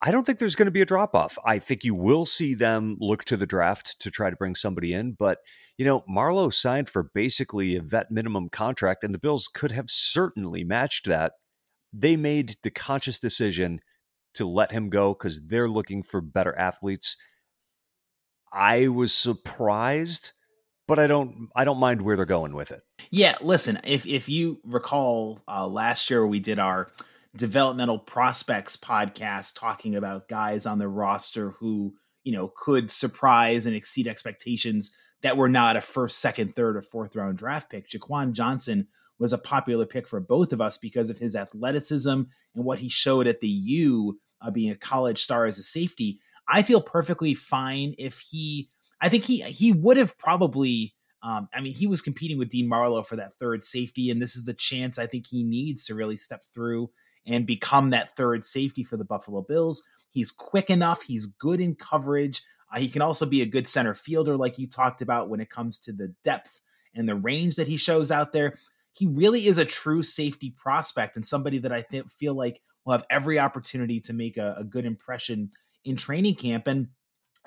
I 0.00 0.10
don't 0.10 0.24
think 0.24 0.38
there's 0.38 0.54
going 0.54 0.66
to 0.66 0.72
be 0.72 0.80
a 0.80 0.86
drop 0.86 1.14
off. 1.14 1.38
I 1.44 1.58
think 1.58 1.84
you 1.84 1.94
will 1.94 2.24
see 2.24 2.54
them 2.54 2.96
look 3.00 3.24
to 3.24 3.36
the 3.36 3.46
draft 3.46 3.96
to 4.00 4.10
try 4.10 4.30
to 4.30 4.36
bring 4.36 4.54
somebody 4.54 4.92
in. 4.92 5.12
But, 5.12 5.38
you 5.76 5.84
know, 5.84 6.04
Marlowe 6.08 6.50
signed 6.50 6.88
for 6.88 7.10
basically 7.14 7.76
a 7.76 7.82
vet 7.82 8.10
minimum 8.10 8.48
contract, 8.48 9.02
and 9.02 9.12
the 9.12 9.18
Bills 9.18 9.48
could 9.52 9.72
have 9.72 9.90
certainly 9.90 10.62
matched 10.62 11.06
that. 11.06 11.32
They 11.92 12.16
made 12.16 12.56
the 12.62 12.70
conscious 12.70 13.18
decision 13.18 13.80
to 14.38 14.46
let 14.46 14.72
him 14.72 14.88
go 14.88 15.14
because 15.14 15.46
they're 15.46 15.68
looking 15.68 16.02
for 16.02 16.20
better 16.20 16.58
athletes. 16.58 17.16
I 18.52 18.88
was 18.88 19.12
surprised, 19.12 20.32
but 20.86 20.98
I 20.98 21.06
don't 21.06 21.48
I 21.54 21.64
don't 21.64 21.78
mind 21.78 22.02
where 22.02 22.16
they're 22.16 22.24
going 22.24 22.54
with 22.54 22.72
it. 22.72 22.80
Yeah, 23.10 23.36
listen, 23.40 23.78
if 23.84 24.06
if 24.06 24.28
you 24.28 24.58
recall 24.64 25.40
uh, 25.46 25.66
last 25.66 26.10
year 26.10 26.26
we 26.26 26.40
did 26.40 26.58
our 26.58 26.88
developmental 27.36 27.98
prospects 27.98 28.76
podcast 28.76 29.58
talking 29.58 29.94
about 29.94 30.28
guys 30.28 30.66
on 30.66 30.78
the 30.78 30.88
roster 30.88 31.50
who, 31.50 31.94
you 32.24 32.32
know, 32.32 32.50
could 32.56 32.90
surprise 32.90 33.66
and 33.66 33.76
exceed 33.76 34.08
expectations 34.08 34.96
that 35.22 35.36
were 35.36 35.48
not 35.48 35.76
a 35.76 35.80
first, 35.80 36.20
second, 36.20 36.54
third, 36.54 36.76
or 36.76 36.82
fourth 36.82 37.14
round 37.16 37.38
draft 37.38 37.70
pick. 37.70 37.88
Jaquan 37.88 38.32
Johnson 38.32 38.88
was 39.18 39.32
a 39.32 39.38
popular 39.38 39.84
pick 39.84 40.06
for 40.06 40.20
both 40.20 40.52
of 40.52 40.60
us 40.60 40.78
because 40.78 41.10
of 41.10 41.18
his 41.18 41.34
athleticism 41.34 42.08
and 42.10 42.64
what 42.64 42.78
he 42.78 42.88
showed 42.88 43.26
at 43.26 43.40
the 43.40 43.48
U, 43.48 44.18
uh, 44.40 44.50
being 44.50 44.70
a 44.70 44.76
college 44.76 45.22
star 45.22 45.46
as 45.46 45.58
a 45.58 45.62
safety. 45.62 46.20
I 46.48 46.62
feel 46.62 46.80
perfectly 46.80 47.34
fine 47.34 47.94
if 47.98 48.20
he. 48.20 48.70
I 49.00 49.08
think 49.08 49.24
he 49.24 49.42
he 49.42 49.72
would 49.72 49.96
have 49.96 50.16
probably. 50.18 50.94
Um, 51.20 51.48
I 51.52 51.60
mean, 51.60 51.74
he 51.74 51.88
was 51.88 52.00
competing 52.00 52.38
with 52.38 52.48
Dean 52.48 52.68
Marlowe 52.68 53.02
for 53.02 53.16
that 53.16 53.34
third 53.40 53.64
safety, 53.64 54.10
and 54.10 54.22
this 54.22 54.36
is 54.36 54.44
the 54.44 54.54
chance 54.54 55.00
I 55.00 55.06
think 55.06 55.26
he 55.26 55.42
needs 55.42 55.84
to 55.86 55.96
really 55.96 56.16
step 56.16 56.44
through 56.54 56.90
and 57.26 57.46
become 57.46 57.90
that 57.90 58.16
third 58.16 58.44
safety 58.44 58.84
for 58.84 58.96
the 58.96 59.04
Buffalo 59.04 59.42
Bills. 59.42 59.82
He's 60.10 60.30
quick 60.30 60.70
enough, 60.70 61.02
he's 61.02 61.26
good 61.26 61.60
in 61.60 61.74
coverage. 61.74 62.42
Uh, 62.72 62.78
he 62.78 62.88
can 62.88 63.02
also 63.02 63.26
be 63.26 63.42
a 63.42 63.46
good 63.46 63.66
center 63.66 63.94
fielder, 63.94 64.36
like 64.36 64.58
you 64.58 64.68
talked 64.68 65.02
about 65.02 65.28
when 65.28 65.40
it 65.40 65.50
comes 65.50 65.78
to 65.80 65.92
the 65.92 66.14
depth 66.24 66.60
and 66.94 67.08
the 67.08 67.14
range 67.14 67.56
that 67.56 67.68
he 67.68 67.76
shows 67.76 68.10
out 68.10 68.32
there. 68.32 68.54
He 68.92 69.06
really 69.06 69.46
is 69.46 69.58
a 69.58 69.64
true 69.64 70.02
safety 70.02 70.54
prospect 70.56 71.16
and 71.16 71.26
somebody 71.26 71.58
that 71.58 71.72
I 71.72 71.82
th- 71.82 72.06
feel 72.18 72.34
like 72.34 72.60
will 72.88 72.96
have 72.96 73.06
every 73.10 73.38
opportunity 73.38 74.00
to 74.00 74.14
make 74.14 74.38
a, 74.38 74.56
a 74.58 74.64
good 74.64 74.86
impression 74.86 75.50
in 75.84 75.94
training 75.94 76.34
camp. 76.34 76.66
And 76.66 76.88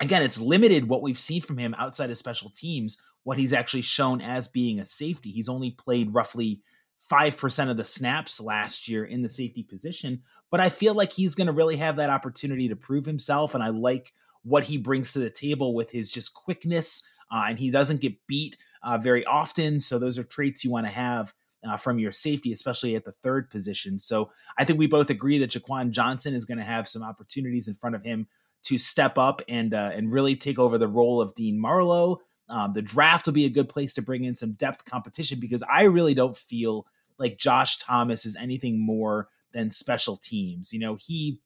again, 0.00 0.22
it's 0.22 0.40
limited 0.40 0.88
what 0.88 1.02
we've 1.02 1.18
seen 1.18 1.42
from 1.42 1.58
him 1.58 1.74
outside 1.76 2.10
of 2.10 2.16
special 2.16 2.50
teams, 2.50 3.02
what 3.24 3.38
he's 3.38 3.52
actually 3.52 3.82
shown 3.82 4.20
as 4.20 4.46
being 4.46 4.78
a 4.78 4.84
safety. 4.84 5.30
He's 5.30 5.48
only 5.48 5.72
played 5.72 6.14
roughly 6.14 6.62
5% 7.10 7.70
of 7.70 7.76
the 7.76 7.82
snaps 7.82 8.40
last 8.40 8.86
year 8.86 9.04
in 9.04 9.22
the 9.22 9.28
safety 9.28 9.64
position. 9.64 10.22
But 10.48 10.60
I 10.60 10.68
feel 10.68 10.94
like 10.94 11.10
he's 11.10 11.34
going 11.34 11.48
to 11.48 11.52
really 11.52 11.76
have 11.76 11.96
that 11.96 12.10
opportunity 12.10 12.68
to 12.68 12.76
prove 12.76 13.04
himself. 13.04 13.56
And 13.56 13.64
I 13.64 13.70
like 13.70 14.12
what 14.44 14.62
he 14.62 14.78
brings 14.78 15.12
to 15.12 15.18
the 15.18 15.28
table 15.28 15.74
with 15.74 15.90
his 15.90 16.08
just 16.08 16.34
quickness. 16.34 17.04
Uh, 17.32 17.46
and 17.48 17.58
he 17.58 17.72
doesn't 17.72 18.00
get 18.00 18.14
beat 18.28 18.56
uh, 18.84 18.96
very 18.96 19.26
often. 19.26 19.80
So 19.80 19.98
those 19.98 20.18
are 20.18 20.24
traits 20.24 20.64
you 20.64 20.70
want 20.70 20.86
to 20.86 20.92
have 20.92 21.34
uh, 21.68 21.76
from 21.76 21.98
your 21.98 22.12
safety, 22.12 22.52
especially 22.52 22.96
at 22.96 23.04
the 23.04 23.12
third 23.12 23.50
position. 23.50 23.98
So 23.98 24.30
I 24.58 24.64
think 24.64 24.78
we 24.78 24.86
both 24.86 25.10
agree 25.10 25.38
that 25.38 25.50
Jaquan 25.50 25.90
Johnson 25.90 26.34
is 26.34 26.44
going 26.44 26.58
to 26.58 26.64
have 26.64 26.88
some 26.88 27.02
opportunities 27.02 27.68
in 27.68 27.74
front 27.74 27.96
of 27.96 28.02
him 28.02 28.26
to 28.64 28.78
step 28.78 29.18
up 29.18 29.42
and 29.48 29.74
uh, 29.74 29.90
and 29.92 30.12
really 30.12 30.36
take 30.36 30.58
over 30.58 30.78
the 30.78 30.88
role 30.88 31.20
of 31.20 31.34
Dean 31.34 31.58
Marlowe. 31.58 32.20
Um, 32.48 32.72
the 32.74 32.82
draft 32.82 33.26
will 33.26 33.32
be 33.32 33.46
a 33.46 33.50
good 33.50 33.68
place 33.68 33.94
to 33.94 34.02
bring 34.02 34.24
in 34.24 34.34
some 34.34 34.52
depth 34.52 34.84
competition 34.84 35.40
because 35.40 35.62
I 35.62 35.84
really 35.84 36.14
don't 36.14 36.36
feel 36.36 36.86
like 37.18 37.38
Josh 37.38 37.78
Thomas 37.78 38.26
is 38.26 38.36
anything 38.36 38.84
more 38.84 39.28
than 39.52 39.70
special 39.70 40.16
teams. 40.16 40.72
You 40.72 40.80
know, 40.80 40.96
he 40.96 41.40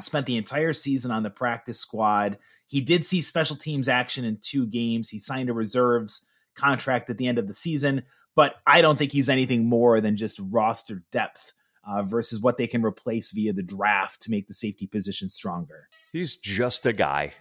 spent 0.00 0.26
the 0.26 0.36
entire 0.36 0.72
season 0.72 1.10
on 1.10 1.22
the 1.22 1.30
practice 1.30 1.78
squad. 1.78 2.38
He 2.66 2.80
did 2.80 3.04
see 3.04 3.20
special 3.20 3.56
teams 3.56 3.88
action 3.88 4.24
in 4.24 4.38
two 4.40 4.66
games. 4.66 5.10
He 5.10 5.18
signed 5.18 5.50
a 5.50 5.52
reserves 5.52 6.26
contract 6.54 7.10
at 7.10 7.18
the 7.18 7.26
end 7.26 7.38
of 7.38 7.46
the 7.46 7.54
season, 7.54 8.02
but 8.34 8.56
I 8.66 8.80
don't 8.80 8.98
think 8.98 9.12
he's 9.12 9.28
anything 9.28 9.66
more 9.66 10.00
than 10.00 10.16
just 10.16 10.40
roster 10.50 11.02
depth 11.12 11.52
uh, 11.86 12.02
versus 12.02 12.40
what 12.40 12.56
they 12.56 12.66
can 12.66 12.84
replace 12.84 13.32
via 13.32 13.52
the 13.52 13.62
draft 13.62 14.22
to 14.22 14.30
make 14.30 14.46
the 14.46 14.54
safety 14.54 14.86
position 14.86 15.28
stronger. 15.28 15.88
He's 16.12 16.36
just 16.36 16.86
a 16.86 16.92
guy 16.92 17.34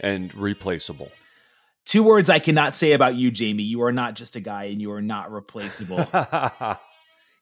and 0.00 0.34
replaceable. 0.34 1.10
Two 1.84 2.02
words 2.02 2.30
I 2.30 2.38
cannot 2.38 2.76
say 2.76 2.92
about 2.92 3.14
you, 3.14 3.30
Jamie. 3.30 3.62
You 3.62 3.82
are 3.82 3.92
not 3.92 4.14
just 4.14 4.36
a 4.36 4.40
guy 4.40 4.64
and 4.64 4.80
you 4.80 4.92
are 4.92 5.02
not 5.02 5.32
replaceable. 5.32 6.04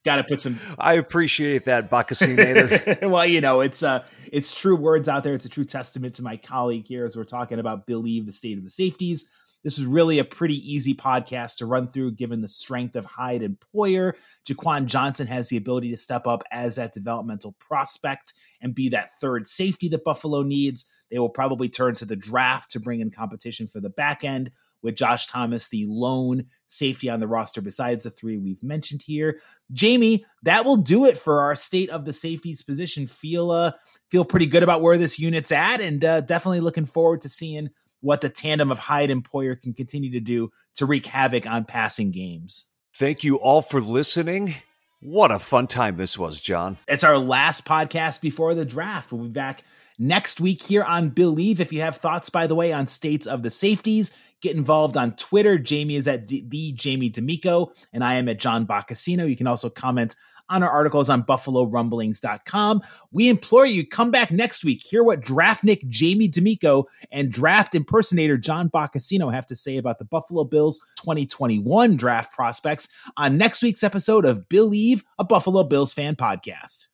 Got 0.05 0.17
to 0.17 0.25
put 0.25 0.41
some. 0.41 0.61
I 0.79 0.95
appreciate 0.95 1.65
that, 1.65 1.91
Boccacinator. 1.91 3.11
well, 3.11 3.27
you 3.27 3.41
know, 3.41 3.61
it's 3.61 3.83
uh, 3.83 4.05
it's 4.33 4.59
true 4.59 4.77
words 4.77 5.09
out 5.09 5.25
there. 5.25 5.35
It's 5.35 5.45
a 5.45 5.51
true 5.51 5.65
testament 5.65 6.15
to 6.15 6.23
my 6.23 6.37
colleague 6.37 6.87
here 6.87 7.05
as 7.05 7.17
we're 7.17 7.25
talking 7.25 7.59
about 7.59 7.87
Bleav 7.87 8.25
the 8.25 8.33
state 8.33 8.57
of 8.57 8.65
the 8.65 8.71
safeties. 8.71 9.31
This 9.65 9.79
is 9.79 9.85
really 9.85 10.19
a 10.19 10.25
pretty 10.25 10.57
easy 10.57 10.95
podcast 10.95 11.57
to 11.57 11.67
run 11.67 11.89
through, 11.89 12.13
given 12.13 12.41
the 12.41 12.49
strength 12.49 12.95
of 12.95 13.05
Hyde 13.05 13.43
and 13.43 13.57
Poyer. 13.75 14.15
Jaquan 14.47 14.87
Johnson 14.87 15.27
has 15.27 15.49
the 15.49 15.57
ability 15.57 15.91
to 15.91 15.97
step 15.97 16.27
up 16.27 16.43
as 16.53 16.77
that 16.77 16.93
developmental 16.93 17.57
prospect 17.59 18.35
and 18.61 18.75
be 18.75 18.89
that 18.91 19.11
third 19.21 19.47
safety 19.47 19.89
that 19.89 20.05
Buffalo 20.05 20.43
needs. 20.43 20.91
They 21.11 21.19
will 21.19 21.29
probably 21.29 21.69
turn 21.69 21.95
to 21.97 22.05
the 22.05 22.17
draft 22.17 22.71
to 22.73 22.81
bring 22.81 23.01
in 23.01 23.11
competition 23.11 23.67
for 23.67 23.81
the 23.81 23.91
back 23.91 24.25
end 24.25 24.51
with 24.83 24.95
Josh 24.95 25.27
Thomas, 25.27 25.69
the 25.69 25.87
lone 25.89 26.47
safety 26.67 27.09
on 27.09 27.21
the 27.21 27.27
roster 27.27 27.61
besides 27.61 28.05
the 28.05 28.11
three 28.11 28.39
we've 28.39 28.63
mentioned 28.63 29.03
here. 29.03 29.41
Jamie, 29.73 30.25
that 30.45 30.65
will 30.65 30.77
do 30.77 31.05
it 31.05 31.19
for 31.19 31.41
our 31.41 31.57
state 31.57 31.91
of 31.91 32.05
the 32.05 32.13
safeties 32.13 32.63
position. 32.63 33.07
Feel 33.07 33.51
uh, 33.51 33.73
feel 34.11 34.25
pretty 34.25 34.47
good 34.47 34.63
about 34.63 34.83
where 34.83 34.99
this 34.99 35.19
unit's 35.19 35.53
at, 35.53 35.81
and 35.81 36.05
uh, 36.05 36.21
definitely 36.21 36.61
looking 36.61 36.87
forward 36.87 37.23
to 37.23 37.29
seeing 37.29 37.71
what 38.01 38.21
the 38.21 38.29
tandem 38.29 38.71
of 38.71 38.79
Hyde 38.79 39.11
and 39.11 39.29
Poyer 39.29 39.61
can 39.61 39.73
continue 39.75 40.13
to 40.13 40.21
do 40.21 40.51
to 40.77 40.87
wreak 40.87 41.07
havoc 41.07 41.47
on 41.47 41.65
passing 41.65 42.11
games. 42.11 42.67
Thank 42.95 43.25
you 43.25 43.37
all 43.37 43.63
for 43.63 43.81
listening. 43.81 44.57
What 45.01 45.31
a 45.31 45.39
fun 45.39 45.69
time 45.69 45.97
this 45.97 46.19
was, 46.19 46.41
John. 46.41 46.79
It's 46.89 47.05
our 47.05 47.19
last 47.19 47.65
podcast 47.65 48.21
before 48.21 48.55
the 48.55 48.65
draft. 48.65 49.13
We'll 49.13 49.25
be 49.25 49.31
back 49.31 49.63
next 49.99 50.41
week 50.41 50.63
here 50.63 50.83
on 50.83 51.11
Bleav. 51.13 51.61
If 51.61 51.73
you 51.73 51.81
have 51.83 51.99
thoughts, 51.99 52.31
by 52.31 52.49
the 52.49 52.57
way, 52.57 52.73
on 52.73 52.89
states 52.89 53.27
of 53.27 53.43
the 53.43 53.51
safeties, 53.51 54.17
get 54.41 54.57
involved 54.57 54.97
on 54.97 55.15
Twitter. 55.15 55.59
Jamie 55.59 55.97
is 55.97 56.09
at 56.09 56.27
the 56.27 56.73
Jamie 56.73 57.11
D'Amico, 57.11 57.73
and 57.93 58.03
I 58.03 58.15
am 58.15 58.29
at 58.29 58.41
John 58.41 58.67
Boccacino. 58.67 59.29
You 59.29 59.37
can 59.37 59.47
also 59.47 59.71
comment 59.71 60.17
on 60.49 60.63
our 60.63 60.71
articles 60.71 61.11
on 61.11 61.25
BuffaloRumblings.com. 61.25 62.83
We 63.11 63.29
implore 63.29 63.67
you, 63.67 63.87
come 63.87 64.11
back 64.11 64.31
next 64.31 64.65
week, 64.65 64.83
hear 64.85 65.05
what 65.05 65.21
draftnik 65.21 65.87
Jamie 65.89 66.29
D'Amico 66.29 66.87
and 67.11 67.33
draft 67.33 67.75
impersonator 67.75 68.37
John 68.37 68.71
Boccacino 68.71 69.33
have 69.33 69.47
to 69.47 69.57
say 69.57 69.77
about 69.77 69.99
the 69.99 70.05
Buffalo 70.05 70.45
Bills 70.45 70.85
2021 70.97 71.97
draft 71.97 72.33
prospects 72.33 72.89
on 73.17 73.37
next 73.37 73.63
week's 73.63 73.83
episode 73.83 74.25
of 74.25 74.49
Bleav, 74.49 75.03
a 75.19 75.25
Buffalo 75.25 75.65
Bills 75.65 75.93
fan 75.93 76.17
podcast. 76.17 76.89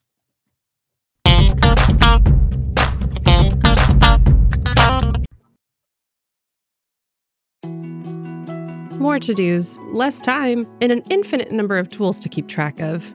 More 9.05 9.19
to 9.19 9.35
dos, 9.35 9.79
less 9.93 10.19
time, 10.19 10.67
and 10.81 10.91
an 10.91 11.03
infinite 11.11 11.53
number 11.53 11.77
of 11.77 11.91
tools 11.91 12.21
to 12.21 12.29
keep 12.31 12.49
track 12.49 12.81
of. 12.81 13.15